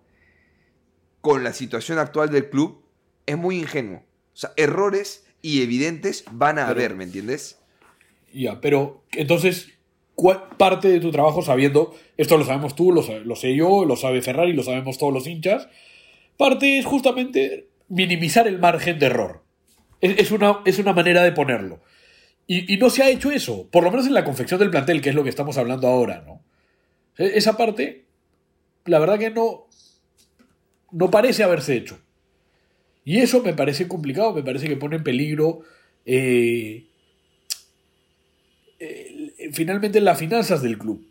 [1.20, 2.82] con la situación actual del club
[3.26, 3.98] es muy ingenuo.
[4.32, 7.57] O sea, errores y evidentes van a Pero- haber, ¿me entiendes?
[8.32, 9.68] Ya, pero entonces,
[10.14, 14.22] ¿cuál parte de tu trabajo sabiendo, esto lo sabemos tú, lo, sé yo, lo sabe
[14.22, 15.68] Ferrari, lo sabemos todos los hinchas,
[16.36, 19.44] parte es justamente minimizar el margen de error.
[20.00, 21.80] Es, una, es una manera de ponerlo.
[22.46, 25.00] Y, y no se ha hecho eso, por lo menos en la confección del plantel,
[25.02, 26.42] que es lo que estamos hablando ahora, ¿no?
[27.18, 28.06] E- Esa parte,
[28.86, 29.66] la verdad que no,
[30.92, 31.98] no parece haberse hecho.
[33.04, 35.60] Y eso me parece complicado, me parece que pone en peligro
[36.04, 36.86] eh,
[39.52, 41.04] finalmente las finanzas del club.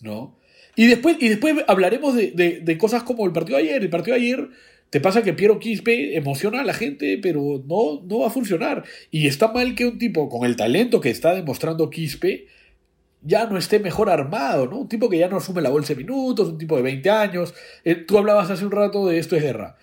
[0.00, 0.36] ¿No?
[0.76, 3.82] Y después, y después hablaremos de, de- cosas como el partido de ayer.
[3.82, 4.48] El partido de ayer
[4.90, 8.84] te pasa que Piero Quispe emociona a la gente, pero no, no va a funcionar.
[9.10, 12.46] Y está mal que un tipo con el talento que está demostrando Quispe
[13.22, 14.78] ya no esté mejor armado, ¿no?
[14.80, 17.54] Un tipo que ya no asume la bolsa de minutos, un tipo de 20 años.
[17.84, 19.76] Eh, tú hablabas hace un rato de esto es guerra.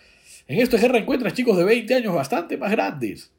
[0.47, 3.31] En esto es guerra encuentras chicos de 20 años bastante más grandes.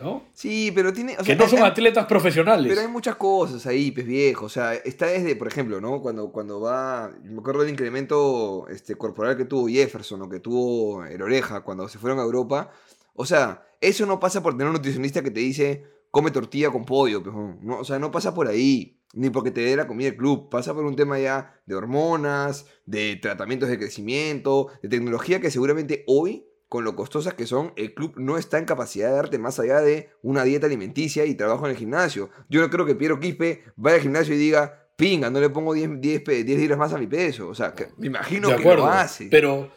[0.00, 0.24] ¿No?
[0.34, 1.14] Sí, pero tiene...
[1.14, 2.66] o que sea, no son hay- atletas profesionales.
[2.68, 4.46] Pero hay muchas cosas ahí, pues viejo.
[4.46, 6.02] O sea, está desde, por ejemplo, ¿no?
[6.02, 7.10] Cuando, cuando va.
[7.24, 11.88] Me acuerdo del incremento este, corporal que tuvo Jefferson o que tuvo el oreja cuando
[11.88, 12.70] se fueron a Europa.
[13.14, 16.84] O sea, eso no pasa por tener un nutricionista que te dice come tortilla con
[16.86, 18.94] pollo, pues, no, o sea, no pasa por ahí.
[19.12, 20.50] Ni porque te dé la comida del club.
[20.50, 26.04] Pasa por un tema ya de hormonas, de tratamientos de crecimiento, de tecnología que seguramente
[26.06, 29.58] hoy con lo costosas que son, el club no está en capacidad de darte más
[29.60, 32.28] allá de una dieta alimenticia y trabajo en el gimnasio.
[32.48, 35.74] Yo no creo que Piero Quispe vaya al gimnasio y diga, pinga, no le pongo
[35.74, 37.48] 10, 10, pe- 10 libras más a mi peso.
[37.48, 38.86] O sea, que me imagino de que acuerdo.
[38.86, 39.28] lo hace.
[39.30, 39.70] Pero,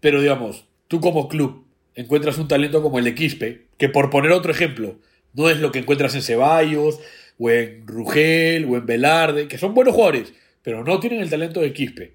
[0.00, 4.32] pero digamos, tú como club encuentras un talento como el de Quispe, que por poner
[4.32, 4.96] otro ejemplo,
[5.32, 7.00] no es lo que encuentras en Ceballos,
[7.38, 11.60] o en Rugel, o en Velarde, que son buenos jugadores, pero no tienen el talento
[11.60, 12.14] de Quispe.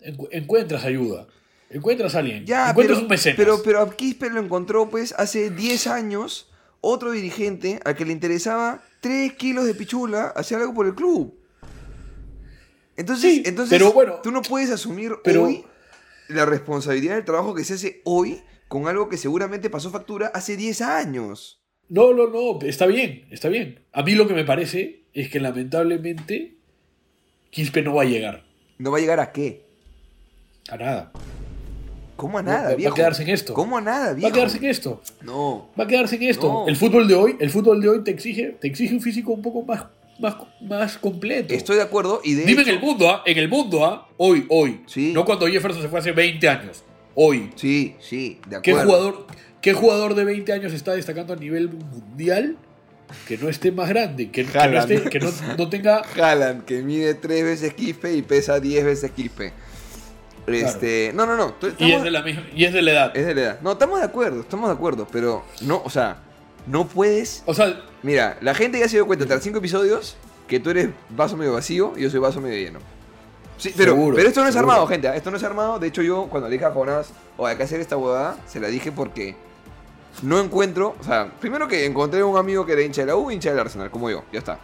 [0.00, 1.26] Encu- encuentras ayuda,
[1.72, 3.36] encuentras a alguien, ya, encuentras pero, un mecenas.
[3.36, 6.48] pero, pero a Quispe lo encontró pues hace 10 años
[6.80, 11.38] otro dirigente al que le interesaba 3 kilos de pichula hacer algo por el club.
[12.96, 15.64] Entonces, Sí, entonces pero bueno, tú no puedes asumir pero- hoy
[16.28, 20.56] la responsabilidad del trabajo que se hace hoy con algo que seguramente pasó factura hace
[20.56, 21.62] 10 años.
[21.88, 23.84] No, no, no, está bien, está bien.
[23.92, 26.56] A mí lo que me parece es que lamentablemente
[27.50, 28.44] Quispe no va a llegar
[28.78, 29.66] ¿No va a llegar a qué?
[30.70, 31.12] a nada.
[32.22, 32.94] ¿Cómo a Va- nada, va a viejo?
[32.94, 33.52] quedarse en esto.
[33.54, 34.30] ¿Cómo a nada, Va viejo?
[34.30, 35.02] a quedarse en esto.
[35.22, 35.68] No.
[35.78, 36.46] Va a quedarse en esto.
[36.48, 36.68] No.
[36.68, 39.42] El fútbol de hoy, el fútbol de hoy te exige, te exige un físico un
[39.42, 39.84] poco más,
[40.20, 41.52] más, más completo.
[41.52, 43.22] Estoy de acuerdo y de Dime hecho- en el mundo, ¿ah?
[43.26, 44.08] En el mundo, ¿ah?
[44.18, 44.82] Hoy, hoy.
[44.86, 45.12] Sí.
[45.12, 46.84] No cuando Jefferson se fue hace 20 años.
[47.16, 47.50] Hoy.
[47.56, 48.88] Sí, sí, de ¿Qué acuerdo.
[48.90, 49.26] jugador,
[49.60, 52.56] ¿Qué jugador de 20 años está destacando a nivel mundial
[53.28, 54.30] que no esté más grande?
[54.30, 56.02] Que, que no, esté- que no, no tenga.
[56.16, 59.52] Haaland, que mide 3 veces Quispe y pesa 10 veces Quispe.
[60.46, 61.54] Este, no, no, no.
[61.78, 63.16] Y es, de la misma, y es de la edad.
[63.16, 63.60] es de la edad.
[63.60, 66.18] No, estamos de acuerdo, estamos de acuerdo, pero no, o sea,
[66.66, 67.42] no puedes.
[67.46, 70.16] O sea, Mira, la gente ya se dio cuenta tras 5 episodios
[70.48, 72.80] que tú eres vaso medio vacío y yo soy vaso medio lleno.
[73.58, 74.72] Sí, pero, Seguro, pero esto no es seguro.
[74.72, 75.06] armado, gente.
[75.06, 75.14] ¿ah?
[75.14, 75.78] Esto no es armado.
[75.78, 78.58] De hecho, yo cuando le dije a Jonás, o hay que hacer esta huevada, se
[78.58, 79.36] la dije porque
[80.22, 80.96] no encuentro.
[81.00, 83.60] O sea, primero que encontré un amigo que era hincha de la U, hincha del
[83.60, 84.58] Arsenal, como yo, ya está.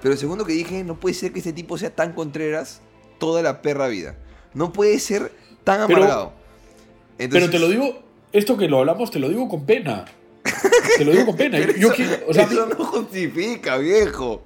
[0.00, 2.80] Pero segundo que dije, no puede ser que este tipo sea tan contreras
[3.18, 4.14] toda la perra vida.
[4.54, 5.32] No puede ser
[5.64, 6.32] tan Pero- amargado.
[7.16, 10.04] pero te lo digo, esto que lo hablamos, te lo digo con pena.
[10.96, 11.58] Te lo digo con pena.
[11.58, 14.42] Pero Yo eso, quiero- o sea, eso no justifica, viejo.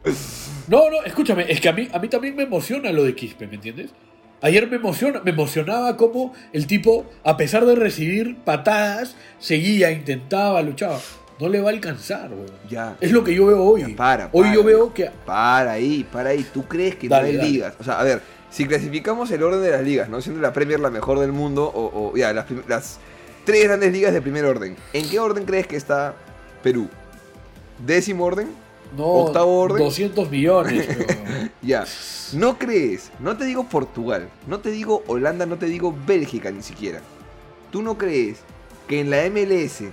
[0.68, 3.46] No, no, escúchame, es que a mí, a mí también me emociona lo de Quispe,
[3.46, 3.90] ¿me entiendes?
[4.40, 10.60] Ayer me emociona, me emocionaba como el tipo, a pesar de recibir patadas, seguía, intentaba,
[10.62, 10.98] luchaba.
[11.38, 12.50] No le va a alcanzar, weón.
[12.68, 12.96] Ya.
[13.00, 13.82] Es lo que yo veo hoy.
[13.82, 15.10] Ya, para, hoy yo veo que.
[15.24, 16.44] Para ahí, para ahí.
[16.52, 17.50] ¿Tú crees que Dale, no hay dale.
[17.50, 17.74] ligas?
[17.80, 18.20] O sea, a ver,
[18.52, 20.20] si clasificamos el orden de las ligas, ¿no?
[20.20, 22.98] Siendo la Premier la mejor del mundo, o, o, ya, las, las
[23.44, 24.76] tres grandes ligas de primer orden.
[24.92, 26.14] ¿En qué orden crees que está
[26.62, 26.88] Perú?
[27.84, 28.48] ¿Décimo orden?
[28.96, 29.78] No, Octavo orden.
[29.78, 30.86] 200 millones.
[30.86, 31.50] weón.
[31.62, 31.84] Ya.
[32.34, 33.10] ¿No crees?
[33.20, 37.00] No te digo Portugal, no te digo Holanda, no te digo Bélgica ni siquiera.
[37.70, 38.40] ¿Tú no crees
[38.88, 39.84] que en la MLS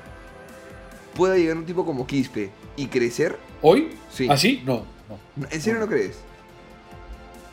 [1.15, 3.37] pueda llegar un tipo como Quispe y crecer?
[3.61, 3.89] ¿Hoy?
[4.11, 4.27] Sí.
[4.29, 4.63] ¿Así?
[4.65, 5.47] No, no.
[5.49, 6.17] ¿En serio no crees?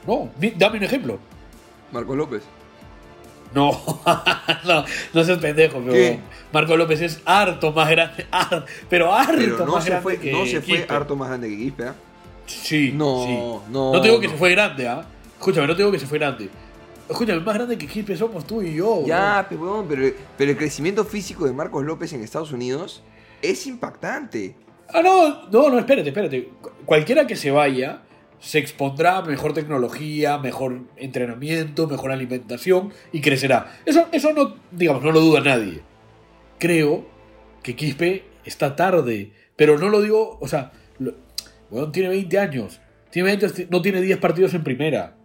[0.06, 1.18] No, dame un ejemplo.
[1.92, 2.42] Marcos López.
[3.54, 3.70] No,
[4.66, 6.18] no, no seas pendejo, pero ¿Qué?
[6.52, 8.26] Marco López es harto más grande,
[8.90, 10.92] pero harto Pero no más se grande fue, que no se fue Quispe.
[10.92, 11.94] harto más grande que Quispe, ¿ah?
[12.46, 13.70] Sí, No, sí.
[13.72, 14.32] no, No te digo que no.
[14.32, 15.04] se fue grande, ¿ah?
[15.38, 16.50] Escúchame, no te digo que se fue grande.
[17.08, 19.04] Escúchame, más grande que Quispe somos tú y yo.
[19.06, 23.02] Ya, huevón, pero, pero el crecimiento físico de Marcos López en Estados Unidos
[23.40, 24.56] es impactante.
[24.92, 26.50] Ah, no, no, no, espérate, espérate.
[26.60, 28.02] Cu- Cualquiera que se vaya
[28.40, 33.78] se expondrá a mejor tecnología, mejor entrenamiento, mejor alimentación y crecerá.
[33.86, 35.80] Eso, eso no, digamos, no lo duda nadie.
[36.58, 37.06] Creo
[37.62, 41.14] que Quispe está tarde, pero no lo digo, o sea, lo-
[41.70, 42.80] weón, tiene 20 años.
[43.10, 45.16] Tiene 20 años, no tiene 10 partidos en primera.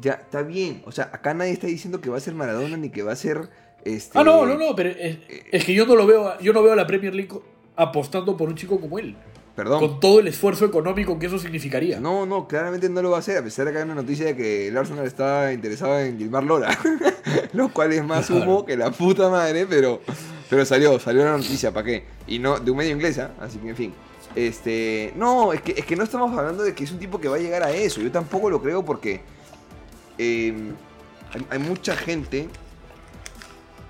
[0.00, 0.82] Ya, está bien.
[0.86, 3.16] O sea, acá nadie está diciendo que va a ser Maradona ni que va a
[3.16, 3.50] ser.
[3.84, 4.18] Este...
[4.18, 5.18] Ah, no, no, no, pero es,
[5.50, 7.34] es que yo no lo veo, yo no veo a la Premier League
[7.76, 9.16] apostando por un chico como él.
[9.60, 9.78] Perdón.
[9.78, 12.00] Con todo el esfuerzo económico que eso significaría.
[12.00, 14.24] No, no, claramente no lo va a hacer, a pesar de que hay una noticia
[14.24, 16.78] de que el Arsenal está interesado en Gilmar Lora.
[17.52, 18.42] lo cual es más Claro.
[18.42, 20.00] humo que la puta madre, pero,
[20.48, 22.04] pero salió, salió la noticia, ¿para qué?
[22.26, 23.94] Y no, de un medio inglesa, así que en fin.
[24.34, 27.28] Este, no, es que, es que no estamos hablando de que es un tipo que
[27.28, 28.00] va a llegar a eso.
[28.00, 29.20] Yo tampoco lo creo porque
[30.16, 30.54] eh,
[31.34, 32.48] hay, hay mucha gente,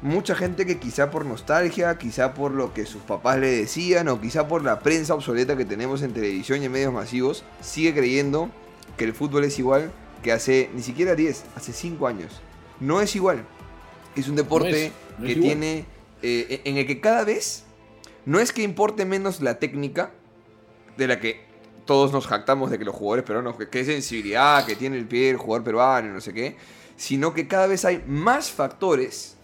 [0.02, 4.20] mucha gente que quizá por nostalgia, quizá por lo que sus papás le decían o
[4.20, 8.50] quizá por la prensa obsoleta que tenemos en televisión y en medios masivos, sigue creyendo
[8.96, 12.40] que el fútbol es igual que hace ni siquiera 10, hace 5 años.
[12.78, 13.44] No es igual.
[14.16, 15.46] Es un deporte No es, no que igual.
[15.46, 15.84] tiene,
[16.22, 17.64] eh, en el que cada vez
[18.24, 20.12] no es que importe menos la técnica,
[20.96, 21.40] de la que
[21.86, 25.30] todos nos jactamos de que los jugadores peruanos, que, que sensibilidad, que tiene el pie
[25.30, 26.56] el jugador peruano, no sé qué,
[26.96, 29.36] sino que cada vez hay más factores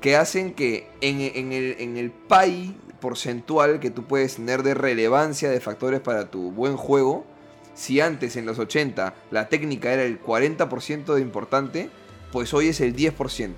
[0.00, 4.74] que hacen que en, en el, en el pie porcentual que tú puedes tener de
[4.74, 7.24] relevancia de factores para tu buen juego,
[7.74, 11.90] si antes en los 80 la técnica era el 40% de importante,
[12.32, 13.52] pues hoy es el 10%.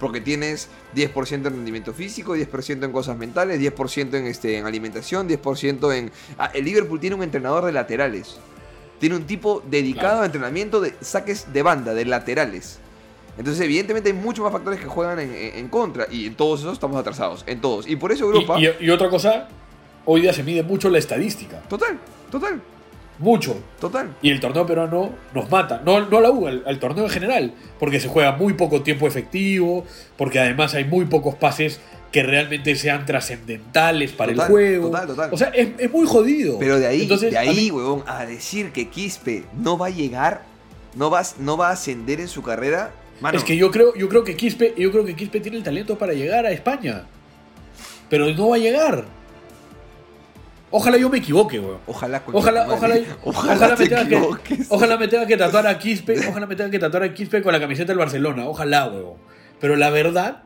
[0.00, 5.26] Porque tienes 10% en rendimiento físico, 10% en cosas mentales, 10% en, este, en alimentación,
[5.28, 6.10] 10% en...
[6.38, 8.36] Ah, el Liverpool tiene un entrenador de laterales.
[8.98, 10.22] Tiene un tipo dedicado Claro.
[10.22, 12.78] a entrenamiento de saques de banda, de laterales.
[13.38, 16.06] Entonces, evidentemente, hay muchos más factores que juegan en, contra.
[16.10, 17.44] Y en todos esos estamos atrasados.
[17.46, 17.86] En todos.
[17.86, 18.56] Y por eso Europa.
[18.58, 19.48] Y, y- y otra cosa,
[20.06, 21.60] hoy día se mide mucho la estadística.
[21.68, 21.98] Total,
[22.30, 22.62] total,
[23.18, 23.56] Mucho.
[23.80, 24.14] total.
[24.22, 25.82] Y el torneo peruano nos mata.
[25.84, 27.54] No, no a la U, al, al torneo en general.
[27.78, 29.84] Porque se juega muy poco tiempo efectivo.
[30.16, 31.80] Porque además hay muy pocos pases
[32.12, 34.86] que realmente sean trascendentales para Total, el juego.
[34.90, 35.30] total, total.
[35.34, 36.58] O sea, es, es muy jodido.
[36.58, 39.86] Pero de ahí, Entonces, de a ahí, mí- huevón, a decir que Quispe no va
[39.86, 40.42] a llegar,
[40.94, 42.92] no va, no va a ascender en su carrera.
[43.20, 45.62] Mano, Es que yo creo, yo creo que Quispe, yo creo que Quispe tiene el
[45.62, 47.04] talento para llegar a España.
[48.10, 49.04] Pero no va a llegar.
[50.70, 51.78] Ojalá yo me equivoque, weón.
[51.86, 56.16] Ojalá, Ojalá, ojalá, ojalá, te me tenga que, ojalá me tenga que tatuar a Quispe,
[56.28, 59.14] ojalá me tenga que tatuar a Quispe con la camiseta del Barcelona, ojalá, huevón.
[59.60, 60.42] Pero la verdad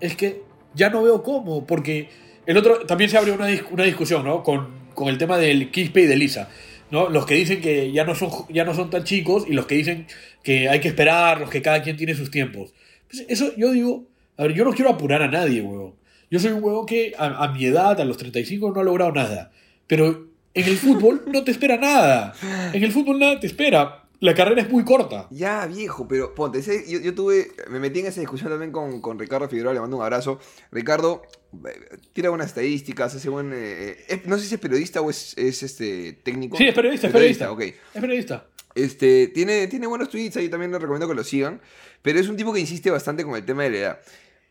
[0.00, 0.42] es que
[0.74, 2.08] ya no veo cómo, porque
[2.46, 4.42] el otro también se abrió una, dis- una discusión, ¿no?
[4.42, 6.48] Con, con el tema del Quispe y de Lisa,
[6.90, 7.08] ¿no?
[7.08, 9.74] Los que dicen que ya no son ya no son tan chicos y los que
[9.76, 10.06] dicen
[10.42, 12.72] que hay que esperar, los que cada quien tiene sus tiempos.
[13.08, 14.04] Pues eso yo digo,
[14.36, 15.94] a ver, yo no quiero apurar a nadie, huevón.
[16.30, 19.12] Yo soy un huevón que a, a mi edad, a los 35, no ha logrado
[19.12, 19.52] nada.
[19.86, 22.32] Pero en el fútbol no te espera nada.
[22.72, 24.05] En el fútbol nada te espera.
[24.20, 25.28] La carrera es muy corta.
[25.30, 29.00] Ya, viejo, pero ponte, ese- yo, yo tuve, me metí en esa discusión también con,
[29.00, 30.38] con Ricardo Figueroa, le mando un abrazo.
[30.72, 31.22] Ricardo
[31.66, 33.52] eh, tira buenas estadísticas, hace buen...
[33.54, 36.56] eh, no sé si es periodista o es, es, este, técnico.
[36.56, 37.52] Sí, es periodista, es periodista.
[37.52, 37.60] ok.
[37.60, 38.46] Es periodista.
[38.74, 41.60] Este, tiene, tiene buenos tweets, ahí también les recomiendo que lo sigan.
[42.02, 44.00] Pero es un tipo que insiste bastante con el tema de la edad.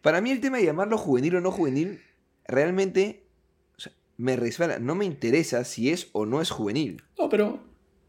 [0.01, 2.01] Para mí el tema de llamarlo juvenil o no juvenil,
[2.47, 3.23] realmente
[3.77, 4.79] o sea, me resbala.
[4.79, 7.01] No me interesa si es o no es juvenil.
[7.17, 7.59] No, pero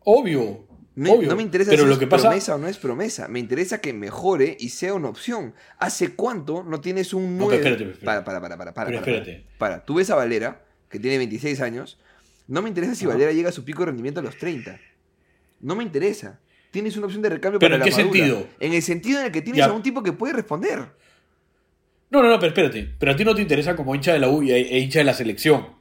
[0.00, 0.66] obvio.
[0.96, 1.28] Me- obvio.
[1.28, 3.28] No me interesa pero si lo es que pasa, promesa o no es promesa.
[3.28, 5.54] Me interesa que mejore y sea una opción.
[5.78, 7.58] ¿Hace cuánto no tienes un No, 9?
[7.62, 8.04] pero espérate, espérate.
[8.04, 8.86] Para, para, para, para, para.
[8.90, 9.44] Pero para, espérate.
[9.58, 9.84] para.
[9.84, 11.98] Tú ves a Valera, que tiene 26 años.
[12.48, 13.06] No me interesa si.
[13.06, 14.78] Valera llega a su pico de rendimiento a los 30.
[15.60, 16.40] No me interesa.
[16.70, 18.18] Tienes una opción de recambio ¿Pero para en la qué madura.
[18.26, 18.48] sentido?
[18.60, 19.66] En el sentido en el que tienes Ya.
[19.66, 20.78] a un tipo que puede responder.
[22.10, 22.94] No, no, no, pero espérate.
[22.98, 25.04] Pero a ti no te interesa como hincha de la U y- e hincha de
[25.04, 25.75] la selección.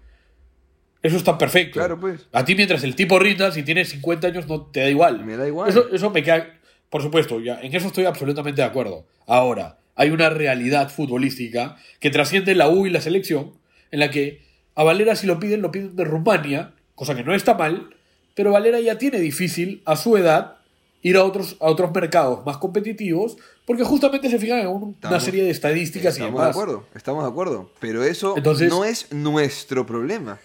[1.05, 1.79] Eso está perfecto.
[1.79, 2.27] Claro, pues.
[2.31, 5.23] A ti mientras el tipo rinda, si tienes 50 años, no te da igual.
[5.25, 5.69] Me da igual.
[5.69, 6.47] Eso, eso me queda...
[6.89, 9.05] Por supuesto, ya, en eso estoy absolutamente de acuerdo.
[9.27, 13.51] Ahora, hay una realidad futbolística que trasciende la U y la selección,
[13.91, 14.41] en la que
[14.75, 17.89] a Valera si lo piden, lo piden de Rumania, cosa que no está mal,
[18.35, 20.57] pero Valera ya tiene difícil a su edad
[21.01, 25.19] ir a otros, a otros mercados más competitivos, porque justamente se fijan en un- una
[25.19, 26.55] serie de estadísticas y Estamos de demás.
[26.55, 27.71] acuerdo, estamos de acuerdo.
[27.79, 30.39] Pero eso Entonces- no es nuestro problema.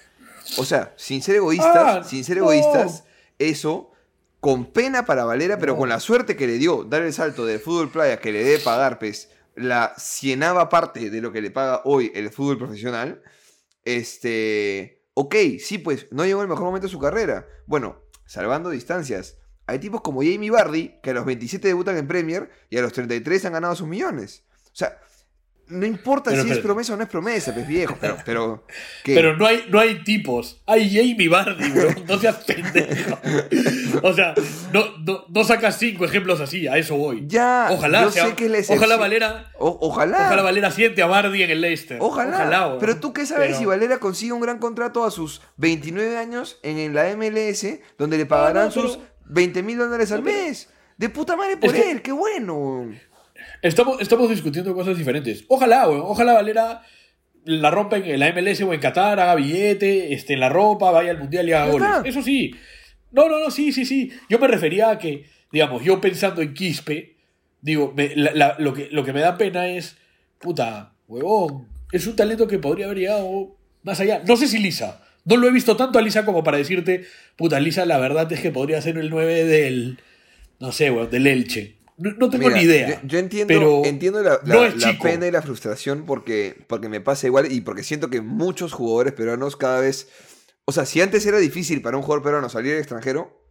[0.58, 2.44] O sea, sin ser egoístas, Ah, sin ser no.
[2.50, 3.04] egoístas,
[3.38, 3.90] eso
[4.40, 7.60] con pena para Valera, pero con la suerte que le dio dar el salto del
[7.60, 11.82] fútbol playa que le debe pagar, pues, la cienava parte de lo que le paga
[11.84, 13.22] hoy el fútbol profesional,
[13.84, 17.46] este, ok, sí, pues, no llegó el mejor momento de su carrera.
[17.66, 19.36] Bueno, salvando distancias.
[19.66, 22.92] Hay tipos como Jamie Bardi, que a los 27 debutan en Premier y a los
[22.92, 24.44] 33 han ganado sus millones.
[24.66, 24.98] O sea,
[25.70, 28.66] no importa Pero, si es promesa o no es promesa, pues viejo, pero, pero,
[29.04, 29.14] ¿qué?
[29.14, 30.60] Pero no hay, no hay tipos.
[30.66, 31.90] Hay Jamie Bardi, bro.
[32.06, 33.18] No seas pendejo.
[34.02, 34.34] O sea,
[34.72, 36.66] no, no, no sacas cinco ejemplos así.
[36.68, 37.24] A eso voy.
[37.26, 40.26] Ya, Ojalá, yo sea- sé que es la ojalá Valera, O- ojalá.
[40.26, 41.98] ojalá Valera siente a Bardi en el Leicester.
[42.00, 42.76] Ojalá.
[42.80, 46.78] pero tú qué sabes si Valera consigue un gran contrato a sus 29 años en,
[46.78, 47.66] en la MLS,
[47.98, 50.68] donde le pagarán no, sus 20 mil dólares al mes.
[50.96, 52.90] De puta madre por Es que- él, qué bueno.
[53.62, 55.44] Estamos, estamos discutiendo cosas diferentes.
[55.48, 56.02] Ojalá, weón.
[56.04, 56.82] Ojalá Valera
[57.44, 61.10] la rompa en la MLS o en Qatar, haga billete, esté en la ropa, vaya
[61.10, 61.88] al mundial y haga goles.
[61.88, 62.08] está.
[62.08, 62.54] Eso sí.
[63.12, 64.12] No, no, no, sí, sí, sí.
[64.28, 67.16] Yo me refería a que, digamos, yo pensando en Quispe,
[67.60, 69.96] digo, me- la- la- lo, que, lo que me da pena es,
[70.38, 74.22] puta, huevón, es un talento que podría haber llegado más allá.
[74.26, 75.02] No sé si Lisa.
[75.24, 77.04] No lo he visto tanto a Lisa como para decirte,
[77.36, 79.98] puta, Lisa, la verdad es que podría ser el 9 del,
[80.60, 81.76] no sé, weón, del Elche.
[82.00, 83.02] No, no tengo Mira, ni idea.
[83.02, 84.40] Yo, yo entiendo, pero entiendo la,
[85.02, 89.12] pena y la frustración porque, porque me pasa igual y porque siento que muchos jugadores
[89.12, 90.08] peruanos cada vez...
[90.64, 93.44] O sea, si antes era difícil para un jugador peruano salir al extranjero,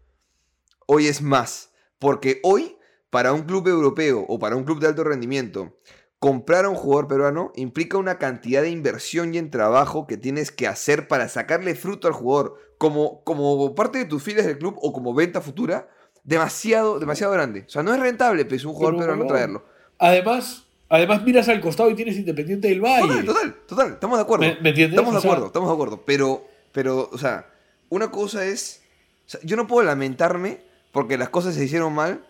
[0.88, 1.70] hoy es más.
[2.00, 2.78] Porque hoy,
[3.12, 5.78] para un club europeo o para un club de alto rendimiento,
[6.18, 10.52] comprar a un jugador peruano implica una cantidad de inversión y en trabajo que tienes
[10.52, 14.76] que hacer para sacarle fruto al jugador como, como parte de tus filas del club
[14.82, 15.88] o como venta futura,
[16.30, 17.66] demasiado, demasiado grande.
[17.68, 19.66] O sea, no es rentable pues, un jugador Pero, peruano traerlo.
[19.98, 23.02] Además, además miras al costado y tienes Independiente del Valle.
[23.08, 24.46] Total, total, total, estamos de acuerdo.
[24.46, 24.92] ¿Me- me entiendes?
[25.00, 26.04] Estamos de O sea- acuerdo, estamos de acuerdo.
[26.06, 27.48] Pero, pero, o sea,
[27.90, 28.82] una cosa es.
[29.28, 30.62] o sea, yo no puedo lamentarme
[30.92, 32.24] porque las cosas se hicieron mal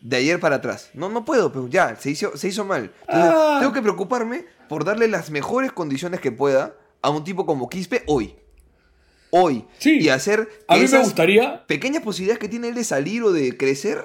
[0.00, 0.90] de ayer para atrás.
[0.94, 2.90] No, no puedo, pero ya, se hizo, se hizo mal.
[3.08, 3.56] Entonces, Ah.
[3.60, 8.02] tengo que preocuparme por darle las mejores condiciones que pueda a un tipo como Quispe
[8.06, 8.34] hoy.
[9.30, 9.64] Hoy.
[9.78, 9.98] Sí.
[10.00, 11.66] Y hacer que A mí me gustaría.
[11.66, 14.04] pequeñas posibilidades que tiene él de salir o de crecer,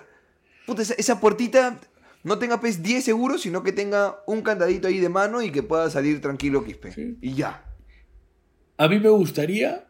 [0.66, 1.80] puta, esa, esa puertita
[2.24, 5.64] no tenga pues 10 seguros, sino que tenga un candadito ahí de mano y que
[5.64, 6.92] pueda salir tranquilo Quispe.
[6.92, 7.18] Sí.
[7.22, 7.66] Y ya.
[8.78, 9.88] A mí me gustaría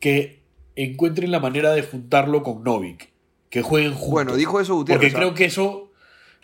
[0.00, 0.42] que
[0.76, 3.12] encuentren la manera de juntarlo con Novik.
[3.48, 4.10] Que jueguen juntos.
[4.10, 5.12] Bueno, dijo eso Gutiérrez.
[5.12, 5.18] Porque ¿ah?
[5.20, 5.92] creo que eso.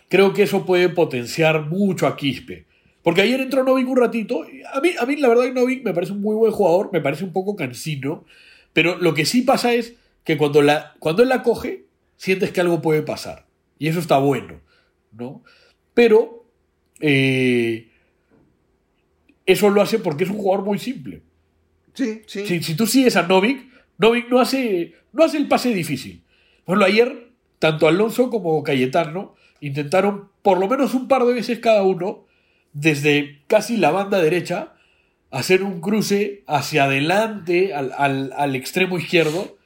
[0.07, 2.65] Creo que eso puede potenciar mucho a Quispe.
[3.03, 4.43] Porque ayer entró Novik un ratito.
[4.73, 6.89] A mí, a mí la verdad, que Novik me parece un muy buen jugador.
[6.93, 8.25] Me parece un poco cansino.
[8.73, 11.85] Pero lo que sí pasa es que cuando, la, cuando él la coge,
[12.17, 13.45] sientes que algo puede pasar.
[13.79, 14.61] Y eso está bueno.
[15.11, 15.43] ¿no?
[15.93, 16.45] Pero.
[16.99, 17.87] eh,
[19.45, 21.23] eso lo hace porque es un jugador muy simple.
[21.93, 22.45] Sí, sí.
[22.45, 26.23] Si, si tú sigues a Novik, Novik no hace, no hace el pase difícil.
[26.63, 31.59] Por ejemplo, ayer, tanto Alonso como Cayetano intentaron por lo menos un par de veces
[31.59, 32.25] cada uno,
[32.73, 34.73] desde casi la banda derecha,
[35.29, 39.57] hacer un cruce hacia adelante al, al- al extremo izquierdo.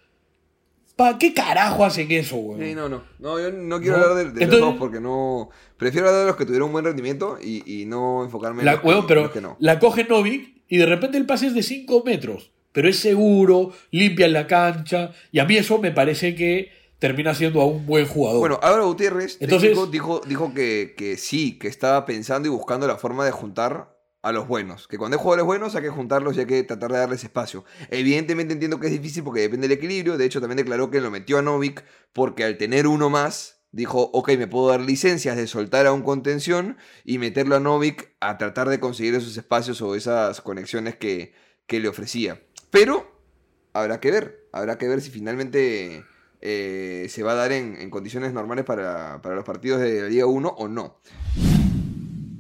[0.96, 2.70] ¿Para qué carajo hacen eso, güey?
[2.70, 3.04] Sí, no, no.
[3.20, 4.04] No, yo no quiero No.
[4.04, 5.50] hablar de, de Entonces- los dos porque no.
[5.78, 8.74] Prefiero hablar de los que tuvieron un buen rendimiento y, y no enfocarme en La,
[8.76, 9.58] los que, pero los que no.
[9.60, 12.52] la coge Novik y de repente el pase es de 5 metros.
[12.72, 15.12] Pero es seguro, limpia en la cancha.
[15.32, 18.40] Y a mí eso me parece que termina siendo a un buen jugador.
[18.40, 22.98] Bueno, Álvaro Gutiérrez Entonces- dijo, dijo que, que sí, que estaba pensando y buscando la
[22.98, 24.88] forma de juntar a los buenos.
[24.88, 27.64] Que cuando hay jugadores buenos hay que juntarlos y hay que tratar de darles espacio.
[27.92, 30.18] Evidentemente entiendo que es difícil porque depende del equilibrio.
[30.18, 34.10] De hecho, también declaró que lo metió a Novik porque al tener uno más, dijo,
[34.14, 38.40] ok, me puedo dar licencias de soltar a un contención y meterlo a Novik a
[38.40, 41.34] tratar de conseguir esos espacios o esas conexiones que,
[41.68, 42.42] que le ofrecía.
[42.72, 43.06] Pero
[43.74, 46.04] habrá que ver, habrá que ver si finalmente
[46.48, 50.48] eh, se va a dar en, condiciones normales para, para los partidos de Liga 1
[50.48, 51.00] o no.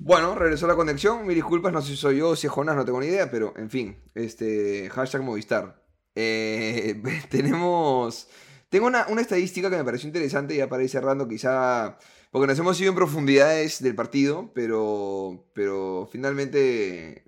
[0.01, 1.25] Bueno, regresó la conexión.
[1.25, 3.55] Mil disculpas, no sé si soy yo si es Jonas, no tengo ni idea, pero
[3.57, 5.83] en fin, este hashtag Movistar.
[6.13, 7.01] Eh,
[7.31, 8.27] tenemos.
[8.69, 11.97] Tengo una, una estadística que me pareció interesante, ya para ir cerrando, quizá.
[12.29, 15.47] Porque nos hemos ido en profundidades del partido, pero.
[15.55, 17.23] Pero finalmente.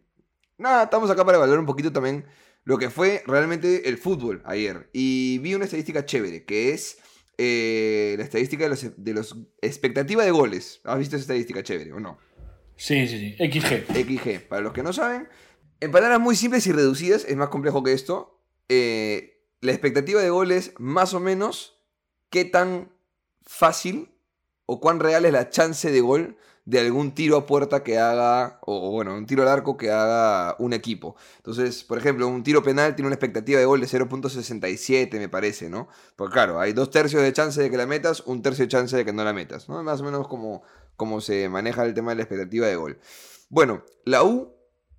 [0.59, 2.25] Nada, estamos acá para evaluar un poquito también
[2.68, 4.89] lo que fue realmente el fútbol ayer.
[4.91, 6.97] Y vi una estadística chévere, que es
[7.38, 10.82] eh, la estadística de los, de los expectativa de goles.
[10.84, 12.18] ¿Has visto esa estadística chévere o no?
[12.76, 13.59] Sí, sí, sí.
[13.59, 13.86] XG.
[13.88, 14.49] XG.
[14.49, 15.30] Para los que no saben,
[15.80, 18.43] en palabras muy simples y reducidas, es más complejo que esto.
[18.68, 21.82] eh, la expectativa de goles, más o menos,
[22.30, 22.91] qué tan
[23.43, 24.11] fácil
[24.65, 26.38] o cuán real es la chance de gol
[26.68, 30.53] de algún tiro a puerta que haga, o bueno, un tiro al arco que haga
[30.59, 31.15] un equipo.
[31.38, 35.70] Entonces, por ejemplo, un tiro penal tiene una expectativa de gol de 0.67, me parece,
[35.70, 35.88] ¿no?
[36.18, 38.97] Porque claro, hay dos tercios de chance de que la metas, un tercio de chance
[38.97, 39.82] de que no la metas, ¿no?
[39.82, 40.61] Más o menos como,
[40.97, 42.99] como se maneja el tema de la expectativa de gol.
[43.47, 44.53] Bueno, la U,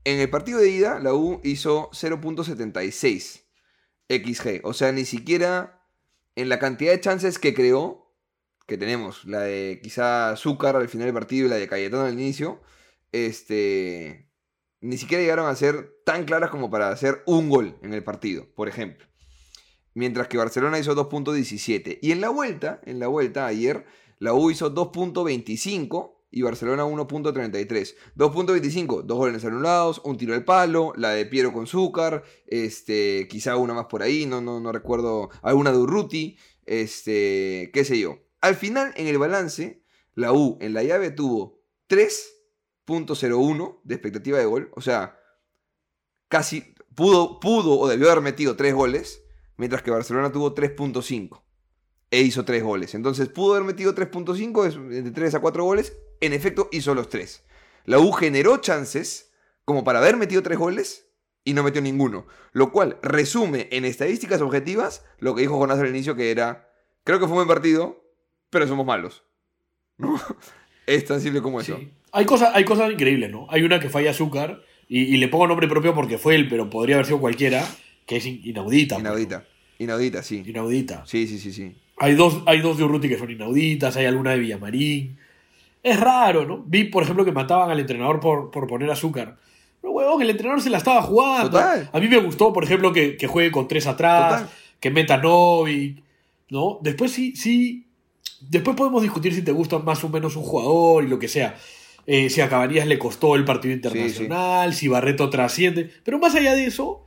[0.04, 3.42] en el partido de ida, la U hizo 0.76
[4.08, 4.60] XG.
[4.64, 5.84] O sea, ni siquiera
[6.34, 8.07] en la cantidad de chances que creó,
[8.68, 12.12] que tenemos, la de quizá Azúcar al final del partido y la de Cayetano al
[12.12, 12.60] inicio,
[13.12, 14.28] este,
[14.82, 18.46] ni siquiera llegaron a ser tan claras como para hacer un gol en el partido,
[18.54, 19.06] por ejemplo.
[19.94, 21.98] Mientras que Barcelona hizo 2.17.
[22.02, 23.86] Y en la vuelta, en la vuelta ayer,
[24.18, 27.94] la U hizo 2.25 y Barcelona 1.33.
[28.16, 33.56] 2.25, dos goles anulados, un tiro al palo, la de Piero con Zúcar, este, quizá
[33.56, 38.27] una más por ahí, no, no, no recuerdo, alguna de Urruti, este, qué sé yo.
[38.40, 39.84] Al final, en el balance,
[40.14, 45.18] la U en la llave tuvo 3.01 de expectativa de gol, o sea,
[46.28, 49.22] casi pudo, pudo o debió haber metido 3 goles,
[49.56, 51.42] mientras que Barcelona tuvo 3.5
[52.10, 52.94] e hizo 3 goles.
[52.94, 57.08] Entonces pudo haber metido 3.5, es de 3 a 4 goles, en efecto hizo los
[57.08, 57.44] 3.
[57.84, 59.32] La U generó chances
[59.64, 61.10] como para haber metido 3 goles
[61.44, 65.88] y no metió ninguno, lo cual resume en estadísticas objetivas lo que dijo Jonás al
[65.88, 66.70] inicio que era,
[67.04, 68.07] creo que fue un buen partido,
[68.50, 69.24] pero somos malos.
[69.96, 70.14] ¿No?
[70.86, 71.78] Es tan simple como eso.
[72.12, 73.46] Hay, cosas, hay cosas increíbles, ¿no?
[73.50, 76.70] Hay una que falla Azúcar, y, y le pongo nombre propio porque fue él, pero
[76.70, 77.62] podría haber sido cualquiera,
[78.06, 78.94] que es in- inaudita.
[78.94, 79.44] pues, Inaudita.
[79.78, 80.42] Inaudita, sí.
[80.46, 81.04] Inaudita.
[81.04, 81.76] Sí, sí, sí, sí.
[81.98, 85.18] Hay dos, hay dos de Urruti que son inauditas, hay alguna de Villamarín.
[85.82, 86.64] Es raro, ¿no?
[86.66, 89.36] Vi, por ejemplo, que mataban al entrenador por, por poner azúcar.
[89.82, 91.50] No, huevón, el entrenador se la estaba jugando.
[91.50, 91.90] Total.
[91.92, 94.56] A mí me gustó, por ejemplo, que, que juegue con tres atrás, Total.
[94.80, 96.02] que meta Novik,
[96.48, 96.78] ¿no?
[96.80, 97.84] Después sí, sí.
[98.40, 101.56] Después podemos discutir si te gusta más o menos un jugador y lo que sea.
[102.06, 105.90] Eh, si a Cabanillas le costó el partido internacional, si Barreto trasciende.
[106.04, 107.04] Pero más allá de eso,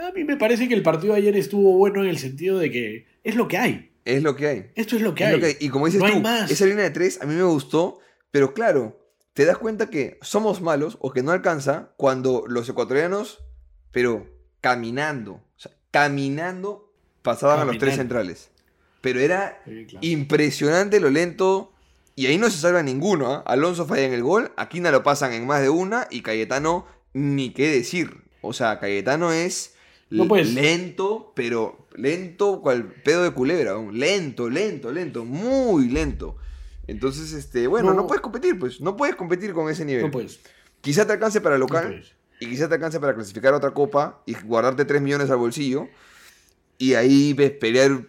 [0.00, 2.70] a mí me parece que el partido de ayer estuvo bueno en el sentido de
[2.70, 3.90] que es lo que hay.
[4.06, 4.70] Es lo que hay.
[4.76, 5.34] Esto es lo que Es hay.
[5.34, 5.56] lo que hay.
[5.60, 6.50] Y como dices No tú, más.
[6.50, 7.98] esa línea de tres a mí me gustó,
[8.30, 8.98] pero claro,
[9.34, 13.40] te das cuenta que somos malos o que no alcanza cuando los ecuatorianos,
[13.92, 14.26] pero
[14.62, 16.90] caminando, o sea, caminando,
[17.22, 18.49] pasaban a los tres centrales.
[19.00, 20.06] Pero era Sí, claro.
[20.06, 21.72] impresionante lo lento.
[22.16, 23.32] Y ahí no se salva ninguno.
[23.32, 23.42] ¿ah?
[23.46, 27.50] Alonso falla en el gol, Aquina lo pasan en más de una y Cayetano ni
[27.54, 28.18] qué decir.
[28.42, 29.74] O sea, Cayetano es
[30.10, 30.52] No, pues.
[30.52, 33.72] lento, pero lento cual pedo de culebra.
[33.72, 33.90] ¿no?
[33.90, 36.36] Lento, lento, lento, muy lento.
[36.86, 38.06] Entonces, este, bueno, no, No.
[38.06, 38.80] puedes competir, pues.
[38.80, 40.02] No puedes competir con ese nivel.
[40.06, 40.40] No puedes.
[40.80, 42.04] Quizá te alcance para local
[42.40, 45.88] y quizá te alcance para clasificar a otra copa y guardarte 3 millones al bolsillo.
[46.78, 48.06] Y ahí ves pelear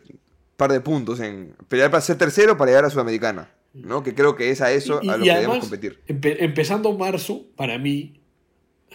[0.62, 4.03] par de puntos en pelear para ser tercero para llegar a Sudamericana, ¿no?
[4.03, 5.99] Que creo que es a eso Y- a y lo que además, debemos competir.
[6.07, 8.20] empe- empezando marzo, para mí,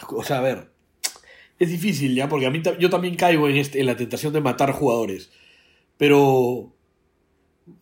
[0.08, 0.70] o sea, a ver,
[1.58, 4.40] es difícil ya, porque a mí yo también caigo en, este, en la tentación de
[4.40, 5.30] matar jugadores.
[5.96, 6.72] Pero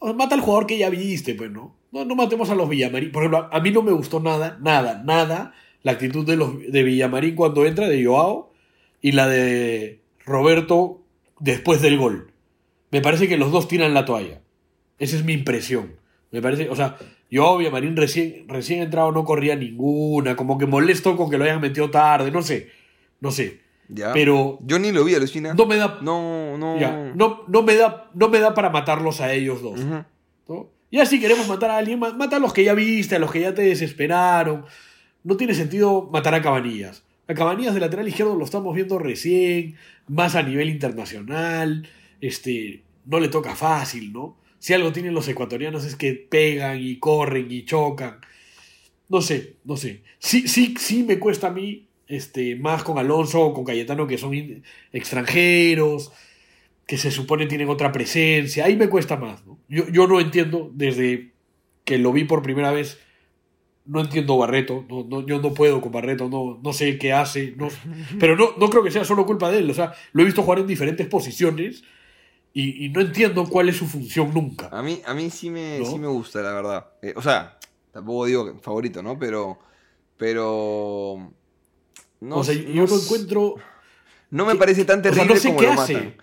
[0.00, 1.76] mata al jugador que ya viste, pues, ¿no?
[1.92, 3.12] No, no matemos a los Villamarín.
[3.12, 6.58] Por ejemplo, a, a mí no me gustó nada, nada, nada la actitud de los
[6.60, 8.50] de Villamarín cuando entra, de Joao,
[9.02, 11.02] y la de Roberto
[11.38, 12.30] después del gol.
[12.94, 14.40] Me parece que los dos tiran la toalla.
[15.00, 15.96] Esa es mi impresión.
[16.30, 16.96] Me parece, o sea,
[17.32, 21.60] Joao Villamarín recién, recién entrado no corría ninguna, como que molesto con que lo hayan
[21.60, 22.68] metido tarde, no sé,
[23.20, 23.60] no sé.
[23.88, 24.12] ¿ya?
[24.12, 25.54] Pero Yo ni lo vi, Alucina.
[25.54, 26.78] no me da, No, no.
[26.78, 29.80] ya, no, no me da, no me da para matarlos a ellos dos.
[30.92, 33.32] Ya si queremos matar a alguien, ma- mata a los que ya viste, a los
[33.32, 34.64] que ya te desesperaron.
[35.24, 37.02] No tiene sentido matar a Cabanillas.
[37.26, 39.74] A Cabanillas de lateral izquierdo lo estamos viendo recién,
[40.06, 41.88] más a nivel internacional.
[42.26, 44.38] Este, no le toca fácil, ¿no?
[44.58, 48.18] Si algo tienen los ecuatorianos es que pegan y corren y chocan.
[49.10, 50.02] No sé, no sé.
[50.20, 54.16] Sí, sí, sí me cuesta a mí, este, más con Alonso o con Cayetano, que
[54.16, 56.12] son extranjeros,
[56.86, 58.64] que se supone tienen otra presencia.
[58.64, 59.58] Ahí me cuesta más, ¿no?
[59.68, 61.32] Yo, yo no entiendo, desde
[61.84, 62.98] que lo vi por primera vez,
[63.84, 64.86] no entiendo Barreto.
[64.88, 67.52] No, no, yo no puedo con Barreto, no, no sé qué hace.
[67.58, 67.68] No,
[68.18, 69.70] pero no, no creo que sea solo culpa de él.
[69.70, 71.84] O sea, lo he visto jugar en diferentes posiciones
[72.54, 74.68] y, y no entiendo cuál es su función nunca.
[74.72, 75.86] A mí, a mí sí me, ¿No?
[75.86, 76.86] sí me gusta, la verdad.
[77.02, 77.58] Eh, o sea,
[77.92, 79.18] tampoco digo favorito, ¿no?
[79.18, 79.58] Pero.
[80.16, 81.30] Pero.
[82.20, 83.54] No, o sea, yo s- encuentro.
[84.30, 85.94] No me que- parece tan o sea, no terrible sé como qué lo hace.
[85.94, 86.14] matan.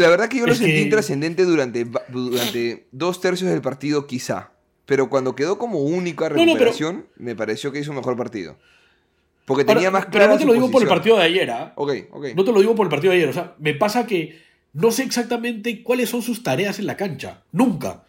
[0.00, 4.06] La verdad que yo lo Es sentí que- intrascendente durante, durante dos tercios del partido,
[4.06, 4.50] quizá.
[4.84, 8.56] Pero cuando quedó como única no, pero- recuperación, me pareció que hizo un mejor partido.
[9.46, 11.72] Porque Ahora, tenía más pero no te lo digo por el partido de ayer, ¿ah?
[11.76, 12.26] Ok, ok.
[12.36, 13.28] No te lo digo por el partido de ayer.
[13.28, 14.40] O sea, me pasa que
[14.72, 17.42] no sé exactamente cuáles son sus tareas en la cancha.
[17.52, 18.04] Nunca.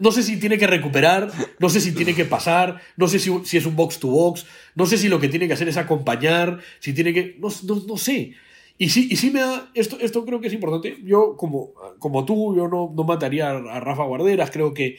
[0.00, 3.30] No sé si tiene que recuperar, no sé si tiene que pasar, no sé si,
[3.44, 4.44] si es un box to box,
[4.74, 7.36] no sé si lo que tiene que hacer es acompañar, si tiene que.
[7.40, 8.34] No, no, no sé.
[8.78, 9.70] Y sí, y sí me da.
[9.74, 10.98] Esto, esto creo que es importante.
[11.04, 14.50] Yo, como, como tú, yo no, no mataría a, Rafa Guarderas.
[14.50, 14.98] Creo que.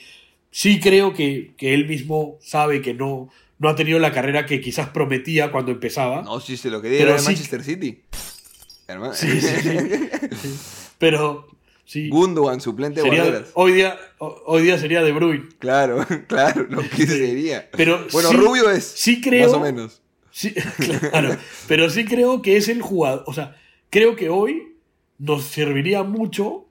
[0.49, 4.61] Sí creo que, que él mismo sabe que no, no ha tenido la carrera que
[4.61, 6.21] quizás prometía cuando empezaba.
[6.21, 8.01] No, si se lo quería Pero era de sí- Manchester City.
[8.87, 9.13] Hermano.
[9.13, 9.77] Sí, sí, sí.
[10.35, 10.59] Sí.
[10.97, 11.47] Pero.
[11.85, 12.07] Sí.
[12.09, 15.49] Gundogan, suplente Sería- hoy, día, ho- hoy día sería De Bruyne.
[15.59, 17.69] Claro, claro, lo que sería.
[17.71, 18.83] Pero Bueno, sí- Rubio es.
[18.85, 20.01] sí creo- Más o menos.
[20.31, 20.53] Sí,
[21.11, 21.35] claro.
[21.67, 23.23] Pero sí creo que es el jugador.
[23.27, 23.55] O sea,
[23.89, 24.77] creo que hoy
[25.19, 26.65] nos serviría mucho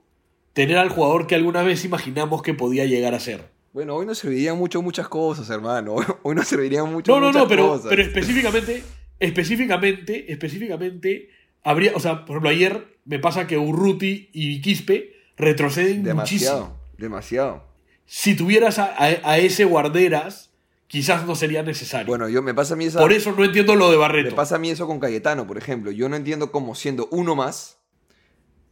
[0.53, 3.45] tener al jugador que alguna vez imaginamos que podía llegar a ser.
[3.71, 5.95] Bueno, hoy nos servirían mucho muchas cosas, hermano.
[6.23, 7.87] Hoy nos servirían mucho No, no, muchas no, pero, cosas.
[7.89, 8.83] pero específicamente,
[9.19, 11.29] específicamente, específicamente,
[11.63, 16.79] habría, o sea, por ejemplo, ayer me pasa que Urruti y Quispe retroceden demasiado, muchísimo.
[16.97, 17.67] demasiado.
[18.05, 20.51] Si tuvieras a, a- a ese guarderas,
[20.87, 22.07] quizás no sería necesario.
[22.07, 24.35] Bueno, yo me pasa a mí esa, por eso no entiendo lo de me Barreto.
[24.35, 25.91] pasa a mí eso con Cayetano, por ejemplo.
[25.91, 27.77] Yo no entiendo cómo siendo uno más,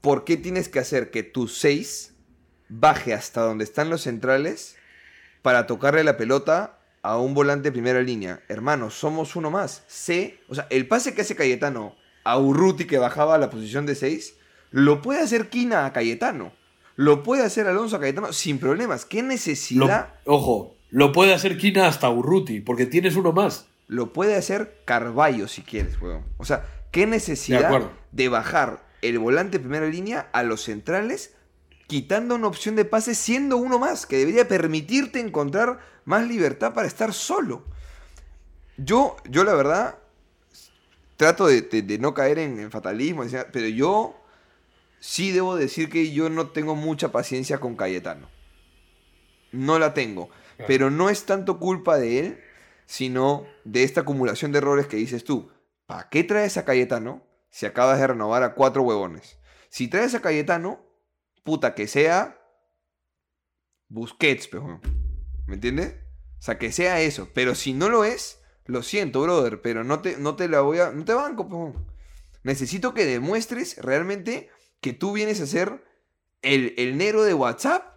[0.01, 2.13] ¿por qué tienes que hacer que tu 6
[2.69, 4.75] baje hasta donde están los centrales
[5.41, 8.41] para tocarle la pelota a un volante de primera línea?
[8.49, 9.83] Hermano, somos uno más.
[9.87, 13.85] Sé, o sea, el pase que hace Cayetano a Urruti que bajaba a la posición
[13.85, 14.35] de 6,
[14.71, 16.53] lo puede hacer Quina a Cayetano.
[16.95, 19.05] Lo puede hacer Alonso a Cayetano sin problemas.
[19.05, 20.15] ¿Qué Lo- necesidad?
[20.25, 23.65] ojo, lo puede hacer Quina hasta Urruti, porque tienes uno más.
[23.87, 26.23] Lo puede hacer Carballo si quieres, weón.
[26.37, 31.33] O sea, ¿qué necesidad de, bajar el volante de primera línea a los centrales
[31.87, 36.87] quitando una opción de pase siendo uno más, que debería permitirte encontrar más libertad para
[36.87, 37.65] estar solo?
[38.77, 39.95] Yo, yo la verdad,
[41.21, 44.19] trato de, de- de no caer en, en fatalismo, pero yo
[44.99, 48.27] sí debo decir que yo no tengo mucha paciencia con Cayetano.
[49.51, 50.29] No la tengo.
[50.65, 52.41] Pero no es tanto culpa de él,
[52.87, 55.51] sino de esta acumulación de errores que dices tú.
[55.85, 59.37] ¿Para qué traes a Cayetano si acabas de renovar a cuatro huevones?
[59.69, 60.83] Si traes a Cayetano,
[61.43, 62.39] puta, que sea
[63.89, 64.49] Busquets.
[65.45, 65.93] ¿Me entiendes?
[66.39, 67.29] O sea, que sea eso.
[67.35, 70.79] Pero si no lo es, lo siento, brother, pero no te, no te la voy
[70.79, 70.91] a...
[70.91, 71.73] No te banco, pejo.
[72.43, 74.49] Necesito que demuestres realmente
[74.79, 75.83] que tú vienes a ser
[76.41, 77.91] el, el negro de WhatsApp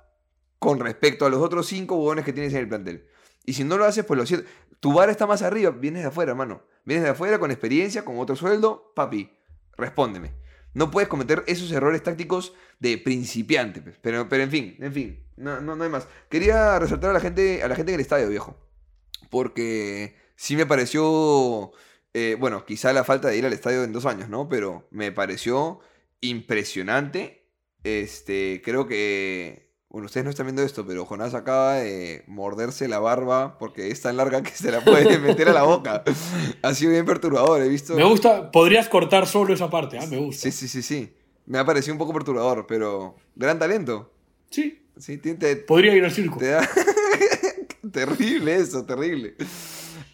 [0.58, 3.08] con respecto a los otros cinco huevones que tienes en el plantel.
[3.44, 4.48] Y si no lo haces, pues lo siento.
[4.80, 6.62] Tu bar está más arriba, vienes de afuera, hermano.
[6.84, 9.30] Vienes de afuera con experiencia, con otro sueldo, papi,
[9.76, 10.32] respóndeme.
[10.74, 13.80] No puedes cometer esos errores tácticos de principiante.
[13.80, 13.96] pues.
[14.02, 16.08] Pero, pero en fin, en fin, no, no, no hay más.
[16.28, 18.58] Quería resaltar a la gente, a la gente en el estadio, viejo.
[19.30, 21.72] Porque sí me pareció,
[22.12, 24.48] eh, bueno, quizá la falta de ir al estadio en dos años, ¿no?
[24.48, 25.80] Pero me pareció
[26.20, 27.44] impresionante.
[27.82, 32.98] Este, creo que, bueno, ustedes no están viendo esto, pero Jonás acaba de morderse la
[32.98, 36.02] barba porque es tan larga que se la puede meter a la boca.
[36.62, 37.94] Ha sido bien perturbador, he visto.
[37.94, 40.42] Me gusta, podrías cortar solo esa parte, ah, me gusta.
[40.42, 41.14] Sí, sí, sí, sí.
[41.46, 44.10] Me ha parecido un poco perturbador, pero gran talento.
[44.50, 46.38] Sí, Sí, te, te- podría ir al circo.
[46.38, 46.66] te da...
[47.92, 49.34] terrible eso, terrible.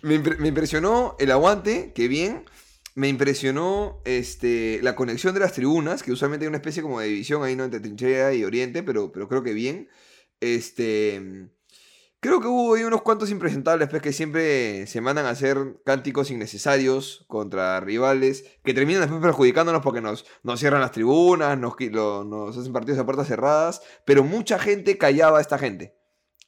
[0.02, 2.44] Me, impre- me impresionó el aguante, que bien.
[2.96, 7.06] Me impresionó este, la conexión de las tribunas, que usualmente hay una especie como de
[7.08, 7.64] división ahí, ¿no?
[7.64, 9.88] Entre trinchera y oriente, pero, pero creo que bien.
[10.40, 11.50] Este...
[12.22, 16.30] Creo que hubo ahí unos cuantos impresentables pues, que siempre se mandan a hacer cánticos
[16.30, 22.24] innecesarios contra rivales, que terminan después perjudicándonos porque nos, nos cierran las tribunas, nos, lo-
[22.24, 25.96] nos hacen partidos a puertas cerradas, pero mucha gente callaba a esta gente.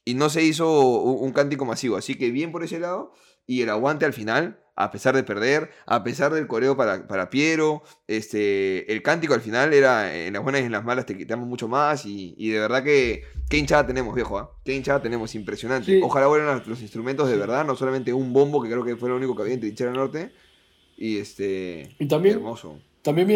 [0.05, 3.13] Y no se hizo un cántico masivo, así que bien por ese lado.
[3.45, 7.29] Y el aguante al final, a pesar de perder, a pesar del coreo para, para
[7.29, 11.17] Piero, este, el cántico al final era en las buenas y en las malas te
[11.17, 12.05] quitamos mucho más.
[12.05, 14.51] Y, y de verdad que, qué hinchada tenemos, viejo, ¿ah?
[14.63, 15.85] Qué hinchada tenemos, impresionante.
[15.85, 16.01] Sí.
[16.03, 19.17] Ojalá vuelvan los, instrumentos de verdad, no solamente un bombo, que creo que fue lo
[19.17, 20.31] único que había en Trinchera Norte.
[20.97, 21.95] Y este.
[21.99, 22.79] Y también- Hermoso.
[23.01, 23.27] También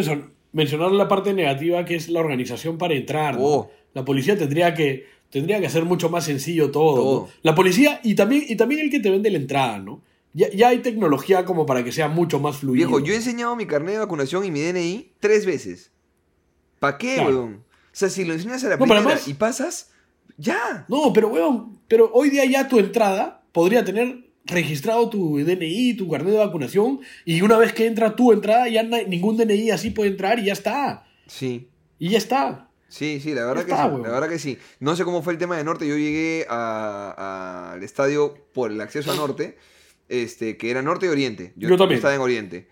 [0.54, 3.36] mencionar, la parte negativa que es la organización para entrar.
[3.36, 3.44] ¿no?
[3.44, 3.72] Oh.
[3.94, 6.96] La policía tendría que, tendría que hacer mucho más sencillo todo.
[6.96, 7.22] Todo.
[7.28, 7.30] ¿no?
[7.44, 10.02] La policía y también, y también el que te vende la entrada, ¿no?
[10.34, 12.88] Ya, ya hay tecnología como para que sea mucho más fluido.
[12.90, 15.92] Viejo, yo he enseñado mi carnet de vacunación y mi DNI tres veces.
[16.80, 17.30] ¿Para qué, Claro.
[17.30, 17.54] weón?
[17.56, 19.92] O sea, si lo enseñas a la No, pero primera además- y pasas,
[20.38, 20.86] ya.
[20.90, 26.08] No, pero weón, pero hoy día ya tu entrada podría tener registrado tu DNI, tu
[26.08, 30.12] carnet de vacunación, y una vez que entra tu entrada, ya ningún DNI así puede
[30.12, 31.06] entrar y ya está.
[31.26, 31.68] Sí.
[31.98, 32.67] Y ya está.
[32.90, 33.78] Sí, sí, la verdad que sí.
[33.78, 34.04] weón.
[34.04, 34.58] La verdad que sí.
[34.80, 35.88] No sé cómo fue el tema de Norte.
[35.88, 39.58] Yo llegué al estadio por el acceso a Norte,
[40.08, 41.54] este, que era Norte y Oriente.
[41.56, 41.98] Yo también.
[41.98, 42.70] estaba en Oriente.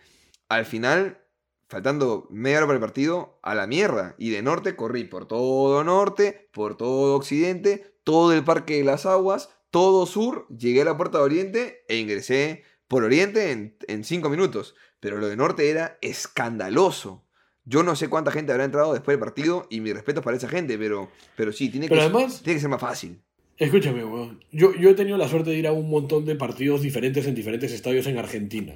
[0.47, 1.19] Al final,
[1.67, 4.15] faltando media hora para el partido, a la mierda.
[4.17, 9.05] Y de Norte corrí por todo Norte, por todo Occidente, todo el Parque de las
[9.05, 14.03] Aguas, todo sur, llegué a la Puerta de Oriente e ingresé por Oriente en, en
[14.05, 14.75] cinco minutos.
[15.01, 17.24] Pero lo de Norte era escandaloso.
[17.65, 20.47] Yo no sé cuánta gente habrá entrado después del partido y mi respeto para esa
[20.47, 23.19] gente, pero, pero sí, tiene que, además- tiene que ser más fácil.
[23.57, 24.43] Escúchame, weón.
[24.51, 27.33] Yo, yo he tenido la suerte de ir a un montón de partidos diferentes en
[27.35, 28.75] diferentes estadios en Argentina.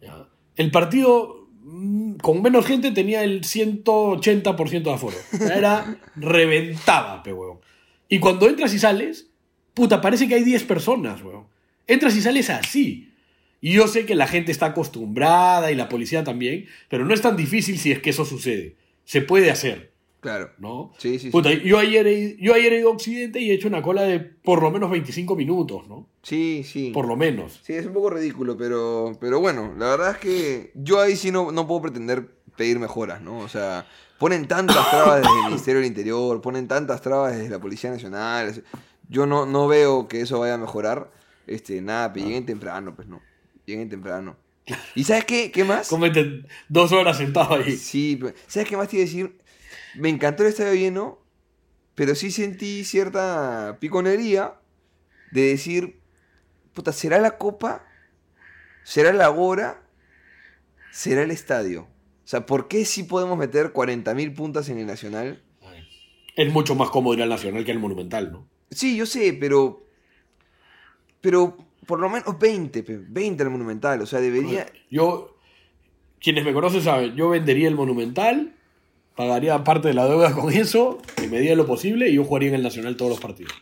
[0.00, 0.28] ¿Ya?
[0.56, 5.16] El partido mm, con menos gente tenía el 180% de aforo.
[5.54, 7.58] Era reventada, pe, weón.
[8.08, 9.28] Y cuando entras y sales,
[9.74, 11.46] puta, parece que hay 10 personas, weón.
[11.86, 13.11] Entras y sales así.
[13.62, 17.22] Y yo sé que la gente está acostumbrada y la policía también, pero no es
[17.22, 18.76] tan difícil si es que eso sucede.
[19.04, 19.92] Se puede hacer,
[20.22, 20.50] Claro.
[20.58, 20.92] ¿no?
[20.98, 21.60] Sí, sí, sí.
[21.64, 24.20] Yo ayer, he, yo ayer he ido a Occidente y he hecho una cola de
[24.20, 26.06] por lo menos 25 minutos, ¿no?
[26.22, 26.92] Sí, sí.
[26.94, 27.58] Por lo menos.
[27.64, 31.32] Sí, es un poco ridículo, pero, pero bueno, la verdad es que yo ahí sí
[31.32, 33.38] no, no puedo pretender pedir mejoras, ¿no?
[33.38, 33.84] O sea,
[34.20, 38.62] ponen tantas trabas desde el Ministerio del Interior, ponen tantas trabas desde la Policía Nacional.
[39.08, 41.10] Yo no, no veo que eso vaya a mejorar.
[41.48, 43.20] Este, nada, pues lleguen temprano, pues no.
[43.72, 44.36] Lleguen temprano.
[44.94, 45.50] ¿Y sabes qué?
[45.50, 45.88] ¿Qué más?
[45.88, 47.74] Cómete dos horas sentado ahí.
[47.74, 49.38] Sí, ¿sabes qué más te iba a decir?
[49.94, 51.24] Me encantó el estadio lleno,
[51.94, 54.56] pero sí sentí cierta piconería
[55.30, 56.00] de decir,
[56.74, 57.86] puta, ¿será la copa?
[58.84, 59.82] ¿Será la hora?
[60.90, 61.84] ¿Será el estadio?
[62.24, 65.42] O sea, ¿por qué sí podemos meter 40.000 puntas en el Nacional?
[66.36, 68.46] Es mucho más cómodo ir al Nacional que al Monumental, ¿no?
[68.70, 69.86] Sí, yo sé, pero...
[71.22, 74.00] Pero por lo menos 20, pe, 20 al Monumental.
[74.02, 74.66] O sea, debería...
[74.90, 75.36] Yo,
[76.20, 78.54] quienes me conocen saben, yo vendería el Monumental,
[79.16, 82.48] pagaría parte de la deuda con eso, en medida de lo posible, y yo jugaría
[82.48, 83.52] en el Nacional todos los partidos.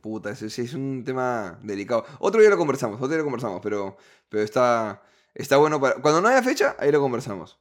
[0.00, 2.04] Puta, ese, ese es un tema delicado.
[2.18, 3.96] Otro día lo conversamos, otro día lo conversamos, pero,
[4.28, 5.02] pero está,
[5.34, 5.96] está bueno para...
[5.96, 7.58] Cuando no haya fecha, ahí lo conversamos.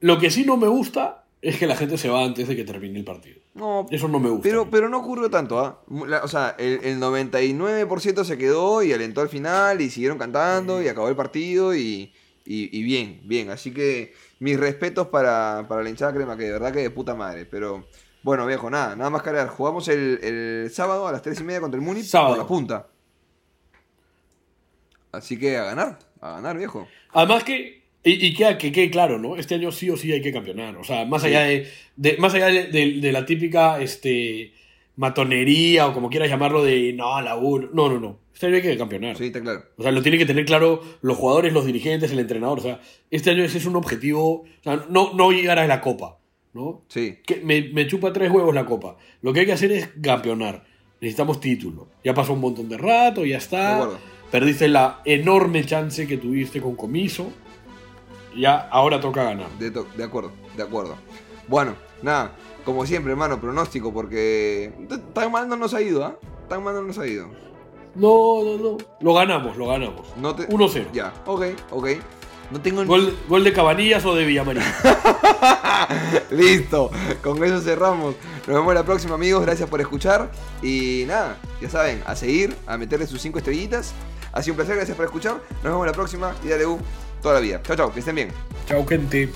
[0.00, 2.64] Lo que sí no me gusta es que la gente se va antes de que
[2.64, 3.40] termine el partido.
[3.54, 4.42] No, Eso no me gusta.
[4.42, 5.82] pero, pero no ocurrió tanto, ¿ah?
[6.22, 10.88] O sea, el, el 99% se quedó y alentó al final y siguieron cantando y
[10.88, 12.12] acabó el partido y,
[12.44, 13.50] y- y bien, bien.
[13.50, 17.14] Así que mis respetos para, para la hinchada crema, que de verdad que de puta
[17.14, 17.44] madre.
[17.46, 17.86] Pero
[18.22, 19.48] bueno, viejo, nada, nada más cargar.
[19.48, 22.30] Jugamos el, el sábado a las 3 y media contra el Múnich Sábado.
[22.34, 22.86] por la punta.
[25.12, 26.86] Así que a ganar, a ganar, viejo.
[27.12, 29.36] Además que, y, y queda, que quede claro, ¿no?
[29.36, 30.76] Este año sí o sí hay que campeonar.
[30.76, 31.28] O sea, más Sí.
[31.28, 34.52] allá de, de- más allá de, de- de la típica este,
[34.96, 37.58] matonería o como quieras llamarlo de no, la U.
[37.72, 38.18] No, no, no.
[38.34, 39.16] Este año hay que campeonar.
[39.16, 39.64] Sí, está claro.
[39.76, 42.58] O sea, lo tienen que tener claro los jugadores, los dirigentes, el entrenador.
[42.58, 42.80] O sea,
[43.10, 44.42] este año ese es un objetivo.
[44.42, 46.18] O sea, no, no llegar a la copa,
[46.52, 46.84] ¿no?
[46.88, 47.16] Sí.
[47.26, 48.96] Que me, me chupa tres huevos la copa.
[49.22, 50.64] Lo que hay que hacer es campeonar.
[51.00, 51.88] Necesitamos título.
[52.04, 53.74] Ya pasó un montón de rato, ya De está.
[53.76, 53.98] acuerdo.
[54.30, 57.32] Perdiste la enorme chance que tuviste con Comiso.
[58.36, 59.48] Ya, ahora toca ganar.
[59.58, 60.96] De, to- de acuerdo, de acuerdo.
[61.48, 62.32] Bueno, nada,
[62.64, 64.72] como siempre, hermano, pronóstico, porque
[65.14, 66.16] tan mal no nos ha ido, ¿ah?
[66.48, 67.28] Tan mal no nos ha ido.
[67.94, 68.76] No, no, no.
[69.00, 70.06] Lo ganamos, lo ganamos.
[70.16, 70.46] No te...
[70.48, 70.92] 1-0.
[70.92, 71.88] Ya, ok, ok.
[72.50, 72.84] No tengo.
[72.84, 74.62] Gol, gol de Cabanillas o de Villamarín.
[76.30, 76.90] Listo,
[77.22, 78.14] con eso cerramos.
[78.46, 79.42] Nos vemos la próxima, amigos.
[79.44, 80.30] Gracias por escuchar.
[80.62, 83.92] Y nada, ya saben, a seguir, a meterle sus cinco estrellitas.
[84.32, 85.42] Ha sido un placer, gracias por escuchar.
[85.56, 86.78] Nos vemos la próxima y dale U
[87.20, 87.60] toda la vida.
[87.62, 88.30] Chao, chao, que estén bien.
[88.66, 89.30] Chao, gente.